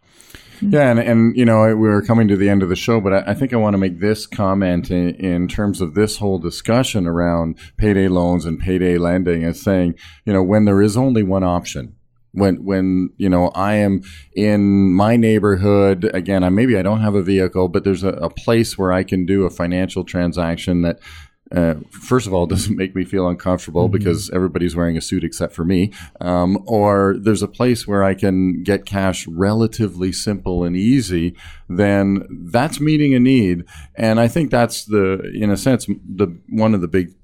Yeah, 0.61 0.91
and, 0.91 0.99
and 0.99 1.37
you 1.37 1.45
know 1.45 1.77
we're 1.77 2.03
coming 2.03 2.29
to 2.29 2.37
the 2.37 2.49
end 2.49 2.63
of 2.63 2.71
the 2.71 2.77
show, 2.77 3.01
but 3.01 3.13
I, 3.13 3.33
I 3.33 3.35
think 3.35 3.53
I 3.53 3.57
want 3.57 3.75
to 3.75 3.79
make 3.79 4.01
this 4.01 4.27
comment 4.27 4.91
in, 4.91 5.15
in 5.17 5.49
terms 5.49 5.81
of 5.81 5.95
this 5.95 6.17
whole 6.17 6.39
discussion 6.39 7.07
around 7.07 7.59
payday 7.77 8.09
loans 8.09 8.47
and 8.47 8.59
payday 8.59 8.97
lending, 8.97 9.45
as 9.45 9.61
saying, 9.61 9.95
you 10.25 10.33
know, 10.33 10.43
when 10.43 10.65
there 10.65 10.81
is 10.81 10.97
only 10.97 11.23
one 11.23 11.45
option, 11.45 11.97
when 12.37 12.65
when 12.65 13.11
you 13.17 13.29
know 13.29 13.49
I 13.55 13.75
am 13.75 14.03
in 14.35 14.93
my 14.93 15.17
neighborhood 15.17 16.09
again, 16.15 16.45
I 16.45 16.51
maybe 16.51 16.79
I 16.79 16.83
don't 16.83 17.01
have 17.01 17.15
a 17.15 17.23
vehicle, 17.23 17.69
but 17.69 17.85
there's 17.85 18.05
a, 18.05 18.11
a 18.11 18.31
place 18.31 18.79
where 18.79 18.93
I 18.93 19.03
can 19.03 19.27
do 19.27 19.45
a 19.45 19.51
financial 19.51 20.05
transaction 20.05 20.83
that 20.83 21.01
uh, 21.55 21.75
first 21.91 22.27
of 22.27 22.35
all, 22.35 22.47
doesn't 22.47 22.77
make 22.77 22.95
me 22.95 23.05
feel 23.05 23.29
uncomfortable 23.29 23.89
because 23.89 24.31
everybody's 24.31 24.75
wearing 24.75 24.97
a 24.97 25.01
suit 25.01 25.25
except 25.25 25.55
for 25.55 25.65
me. 25.65 25.93
Um, 26.21 26.63
or 26.67 27.17
there's 27.19 27.43
a 27.43 27.49
place 27.49 27.87
where 27.87 28.03
I 28.03 28.15
can 28.15 28.63
get 28.63 28.87
cash 28.87 29.27
relatively 29.29 30.13
simple 30.13 30.65
and 30.65 30.77
easy. 30.77 31.37
Then 31.69 32.27
that's 32.31 32.81
meeting 32.81 33.15
a 33.15 33.21
need, 33.21 33.65
and 33.95 34.21
I 34.21 34.29
think 34.29 34.51
that's 34.51 34.85
the, 34.85 35.31
in 35.35 35.51
a 35.51 35.57
sense, 35.57 35.87
the 35.87 36.37
one 36.49 36.75
of 36.75 36.81
the 36.81 36.89
big 36.89 37.15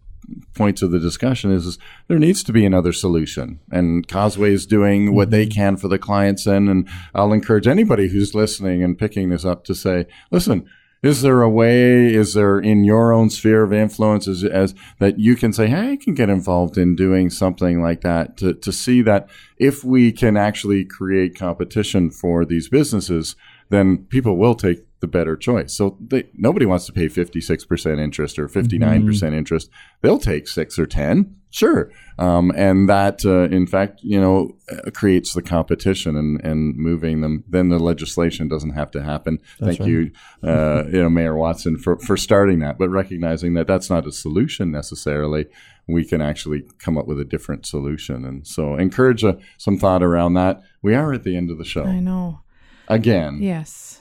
points 0.55 0.83
of 0.83 0.91
the 0.93 1.01
discussion 1.01 1.51
is, 1.51 1.67
is 1.67 1.79
there 2.09 2.19
needs 2.19 2.43
to 2.45 2.53
be 2.53 2.65
another 2.65 2.93
solution 2.93 3.59
and 3.71 4.07
causeway 4.07 4.53
is 4.53 4.67
doing 4.67 5.15
what 5.15 5.31
they 5.31 5.47
can 5.47 5.77
for 5.77 5.89
the 5.89 5.99
clients 5.99 6.47
and, 6.47 6.69
and 6.69 6.89
i'll 7.13 7.33
encourage 7.33 7.67
anybody 7.67 8.09
who's 8.09 8.35
listening 8.35 8.85
and 8.85 8.99
picking 8.99 9.31
this 9.31 9.45
up 9.45 9.65
to 9.65 9.75
say 9.75 10.07
listen 10.31 10.65
is 11.03 11.23
there 11.23 11.43
a 11.43 11.51
way 11.51 12.15
is 12.15 12.35
there 12.35 12.59
in 12.59 12.85
your 12.85 13.13
own 13.13 13.29
sphere 13.29 13.63
of 13.63 13.73
influence 13.73 14.29
as, 14.29 14.45
as 14.45 14.75
that 14.99 15.19
you 15.19 15.35
can 15.35 15.53
say 15.53 15.67
hey 15.67 15.93
i 15.93 15.97
can 15.97 16.15
get 16.15 16.31
involved 16.31 16.79
in 16.79 16.95
doing 16.95 17.29
something 17.29 17.83
like 17.83 18.03
that 18.03 18.37
to, 18.37 18.55
to 18.55 18.73
see 18.73 19.03
that 19.03 19.29
if 19.59 19.85
we 19.85 20.13
can 20.13 20.37
actually 20.37 20.85
create 20.85 21.37
competition 21.37 22.11
for 22.11 22.45
these 22.45 22.69
businesses 22.69 23.35
then 23.73 24.07
people 24.11 24.37
will 24.37 24.55
take 24.55 24.85
the 25.01 25.07
better 25.09 25.35
choice. 25.35 25.75
So 25.75 25.97
they, 25.99 26.29
nobody 26.35 26.67
wants 26.67 26.87
to 26.87 26.93
pay 26.93 27.09
56% 27.09 27.99
interest 27.99 28.39
or 28.39 28.49
59% 28.49 29.35
interest. 29.35 29.71
They'll 30.03 30.19
take 30.19 30.47
six 30.47 30.79
or 30.79 30.87
10. 30.87 31.35
Sure. 31.51 31.91
Um, 32.19 32.53
and 32.55 32.89
that, 32.89 33.25
uh, 33.25 33.55
in 33.55 33.67
fact, 33.67 34.01
you 34.03 34.21
know, 34.21 34.57
uh, 34.71 34.91
creates 34.91 35.33
the 35.35 35.43
competition 35.43 36.17
and, 36.17 36.41
and 36.45 36.77
moving 36.77 37.21
them. 37.21 37.45
Then 37.49 37.71
the 37.71 37.79
legislation 37.79 38.47
doesn't 38.47 38.75
have 38.75 38.91
to 38.93 39.03
happen. 39.03 39.39
Thank 39.59 39.81
you, 39.81 40.13
uh, 40.45 40.85
you 40.87 41.03
know, 41.03 41.11
Mayor 41.11 41.35
Watson 41.35 41.79
for, 41.79 41.99
for 41.99 42.17
starting 42.17 42.59
that, 42.61 42.79
but 42.79 42.91
recognizing 42.91 43.55
that 43.55 43.67
that's 43.67 43.91
not 43.91 44.07
a 44.07 44.13
solution 44.13 44.71
necessarily. 44.71 45.47
We 45.89 46.05
can 46.05 46.23
actually 46.23 46.63
come 46.79 46.97
up 46.97 47.07
with 47.07 47.19
a 47.19 47.25
different 47.25 47.67
solution. 47.67 48.25
And 48.25 48.47
so 48.47 48.77
encourage 48.77 49.25
uh, 49.25 49.35
some 49.57 49.79
thought 49.79 50.03
around 50.03 50.35
that. 50.35 50.63
We 50.83 50.95
are 50.95 51.13
at 51.13 51.25
the 51.25 51.37
end 51.37 51.51
of 51.51 51.59
the 51.59 51.65
show 51.65 51.85
I 51.85 51.99
know. 52.01 52.43
Again. 52.89 53.39
Yes. 53.41 54.01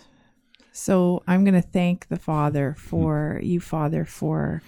So 0.72 1.22
I'm 1.28 1.44
going 1.44 1.62
to 1.62 1.62
thank 1.62 2.08
the 2.08 2.18
Father 2.18 2.76
for 2.78 3.40
you, 3.44 3.60
Father, 3.60 4.06
for 4.06 4.62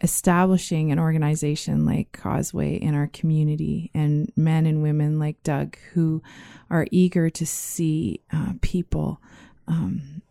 establishing 0.00 0.92
an 0.92 0.98
organization 0.98 1.86
like 1.86 2.12
Causeway 2.12 2.74
in 2.74 2.94
our 2.94 3.06
community 3.06 3.90
and 3.94 4.30
men 4.36 4.66
and 4.66 4.82
women 4.82 5.18
like 5.18 5.42
Doug 5.42 5.76
who 5.92 6.22
are 6.68 6.86
eager 6.90 7.30
to 7.30 7.46
see 7.46 8.20
uh, 8.32 8.54
people 8.60 9.20
um, 9.68 10.22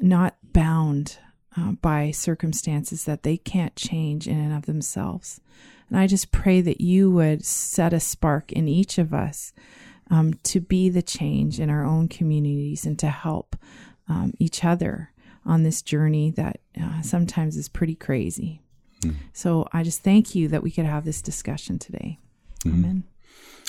not 0.00 0.36
bound 0.52 1.18
uh, 1.56 1.72
by 1.72 2.10
circumstances 2.10 3.04
that 3.04 3.22
they 3.22 3.36
can't 3.36 3.76
change 3.76 4.26
in 4.26 4.38
and 4.38 4.52
of 4.52 4.66
themselves. 4.66 5.40
And 5.88 5.98
I 5.98 6.06
just 6.06 6.32
pray 6.32 6.60
that 6.60 6.80
you 6.80 7.10
would 7.10 7.44
set 7.44 7.92
a 7.92 8.00
spark 8.00 8.52
in 8.52 8.68
each 8.68 8.98
of 8.98 9.12
us 9.14 9.52
um, 10.12 10.34
to 10.44 10.60
be 10.60 10.88
the 10.88 11.02
change 11.02 11.58
in 11.58 11.68
our 11.70 11.84
own 11.84 12.06
communities 12.06 12.86
and 12.86 12.96
to 13.00 13.08
help 13.08 13.56
um, 14.08 14.32
each 14.38 14.62
other 14.64 15.10
on 15.44 15.64
this 15.64 15.82
journey 15.82 16.30
that 16.30 16.60
uh, 16.80 17.02
sometimes 17.02 17.56
is 17.56 17.68
pretty 17.68 17.96
crazy. 17.96 18.60
So 19.32 19.66
I 19.72 19.82
just 19.82 20.02
thank 20.04 20.36
you 20.36 20.46
that 20.48 20.62
we 20.62 20.70
could 20.70 20.84
have 20.84 21.04
this 21.04 21.20
discussion 21.20 21.76
today. 21.80 22.20
Amen. 22.64 23.02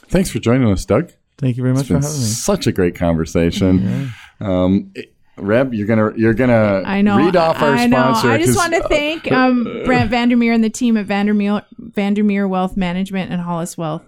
Thanks 0.08 0.30
for 0.30 0.38
joining 0.38 0.72
us, 0.72 0.86
Doug. 0.86 1.12
Thank 1.40 1.58
you 1.58 1.64
very 1.64 1.74
much 1.74 1.82
It's 1.82 1.88
for 1.88 1.94
been 1.96 2.04
having 2.04 2.20
me. 2.20 2.26
such 2.28 2.68
a 2.68 2.72
great 2.72 2.94
conversation. 2.96 4.12
Um, 4.40 4.92
it- 4.94 5.10
Reb, 5.36 5.74
you're 5.74 5.88
gonna 5.88 6.12
you're 6.16 6.36
gonna 6.36 6.84
I 6.86 7.02
know. 7.02 7.18
read 7.18 7.36
off 7.36 7.60
our 7.64 7.72
I 7.72 7.88
know. 7.88 7.98
sponsor. 8.14 8.30
I 8.30 8.38
just 8.38 8.50
'cause- 8.50 8.70
want 8.70 8.74
to 8.84 8.88
thank 8.88 9.32
um, 9.32 9.64
Brent 9.84 10.12
Vandermeer 10.12 10.54
and 10.54 10.64
the 10.64 10.70
team 10.70 10.96
at 10.96 11.08
Vandermeer 11.08 11.64
Vandermeer 11.80 12.48
Wealth 12.48 12.78
Management 12.78 13.32
and 13.32 13.42
Hollis 13.42 13.76
Wealth 13.76 14.04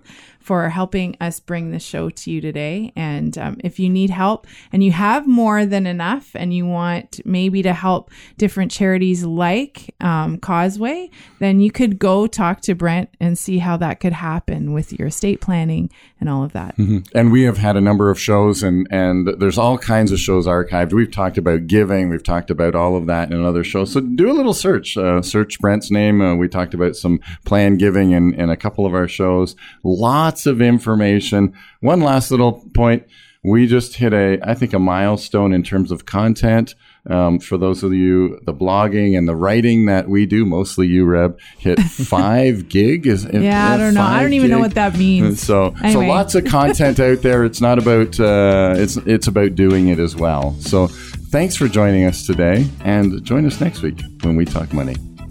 for 0.45 0.69
helping 0.69 1.17
us 1.19 1.39
bring 1.39 1.71
the 1.71 1.79
show 1.79 2.07
to 2.07 2.29
you 2.29 2.39
today. 2.39 2.93
And 2.95 3.35
um, 3.35 3.57
if 3.63 3.79
you 3.79 3.89
need 3.89 4.11
help 4.11 4.45
and 4.71 4.83
you 4.83 4.91
have 4.91 5.25
more 5.27 5.65
than 5.65 5.87
enough, 5.87 6.35
and 6.35 6.53
you 6.53 6.67
want 6.67 7.19
maybe 7.25 7.63
to 7.63 7.73
help 7.73 8.11
different 8.37 8.71
charities 8.71 9.23
like 9.23 9.95
um, 10.01 10.37
Causeway, 10.37 11.09
then 11.39 11.59
you 11.61 11.71
could 11.71 11.97
go 11.97 12.27
talk 12.27 12.61
to 12.61 12.75
Brent 12.75 13.09
and 13.19 13.39
see 13.39 13.57
how 13.57 13.75
that 13.77 13.99
could 13.99 14.13
happen 14.13 14.71
with 14.71 14.93
your 14.93 15.07
estate 15.07 15.41
planning 15.41 15.89
and 16.19 16.29
all 16.29 16.43
of 16.43 16.53
that. 16.53 16.77
and 17.15 17.31
we 17.31 17.43
have 17.43 17.57
had 17.57 17.75
a 17.75 17.81
number 17.81 18.11
of 18.11 18.19
shows 18.19 18.61
and 18.61 18.87
and 18.91 19.27
there's 19.39 19.57
all 19.57 19.77
kinds 19.79 20.11
of 20.11 20.19
shows 20.19 20.45
archived. 20.45 20.93
We've 20.93 21.11
talked 21.11 21.39
about 21.39 21.65
giving 21.65 22.09
we've 22.09 22.23
talked 22.23 22.51
about 22.51 22.75
all 22.75 22.95
of 22.95 23.07
that 23.07 23.31
in 23.31 23.39
another 23.39 23.63
show 23.63 23.85
so 23.85 23.99
do 23.99 24.29
a 24.29 24.33
little 24.33 24.53
search 24.53 24.95
uh, 24.95 25.21
search 25.23 25.59
brent's 25.59 25.89
name. 25.89 26.21
Uh, 26.21 26.35
we 26.35 26.47
talked 26.47 26.75
about 26.75 26.95
some 26.95 27.19
plan 27.45 27.77
giving 27.77 28.11
in, 28.11 28.33
in 28.35 28.49
a 28.49 28.57
couple 28.57 28.85
of 28.85 28.93
our 28.93 29.07
shows. 29.07 29.55
Lots 29.83 30.34
of 30.45 30.61
information 30.61 31.53
one 31.81 32.01
last 32.01 32.31
little 32.31 32.63
point 32.73 33.03
we 33.43 33.67
just 33.67 33.95
hit 33.95 34.13
a 34.13 34.39
i 34.43 34.53
think 34.53 34.73
a 34.73 34.79
milestone 34.79 35.53
in 35.53 35.63
terms 35.63 35.91
of 35.91 36.05
content 36.05 36.73
um, 37.07 37.37
for 37.37 37.57
those 37.57 37.83
of 37.83 37.93
you 37.93 38.39
the 38.45 38.53
blogging 38.53 39.15
and 39.15 39.27
the 39.27 39.35
writing 39.35 39.85
that 39.85 40.09
we 40.09 40.25
do 40.25 40.43
mostly 40.43 40.87
you 40.87 41.05
reb 41.05 41.39
hit 41.59 41.79
five 42.15 42.67
gig 42.67 43.05
is 43.05 43.25
Yeah, 43.25 43.73
I 43.73 43.77
don't 43.77 43.93
know. 43.93 44.01
I 44.01 44.23
don't 44.23 44.33
even 44.33 44.49
know 44.49 44.59
what 44.59 44.73
that 44.73 44.97
means. 44.97 45.43
So, 45.45 45.75
so 45.91 45.99
lots 45.99 46.33
of 46.33 46.45
content 46.45 46.99
out 46.99 47.21
there. 47.21 47.43
It's 47.45 47.61
not 47.61 47.77
about 47.77 48.19
uh, 48.19 48.73
it's 48.77 48.97
it's 48.97 49.27
about 49.27 49.53
doing 49.53 49.89
it 49.89 49.99
as 49.99 50.15
well. 50.15 50.55
So, 50.59 50.87
thanks 50.87 51.55
for 51.55 51.67
joining 51.67 52.05
us 52.05 52.25
today, 52.25 52.67
and 52.83 53.23
join 53.23 53.45
us 53.45 53.61
next 53.61 53.83
week 53.83 54.01
when 54.23 54.35
we 54.35 54.45
talk 54.45 54.73
money. 54.73 54.95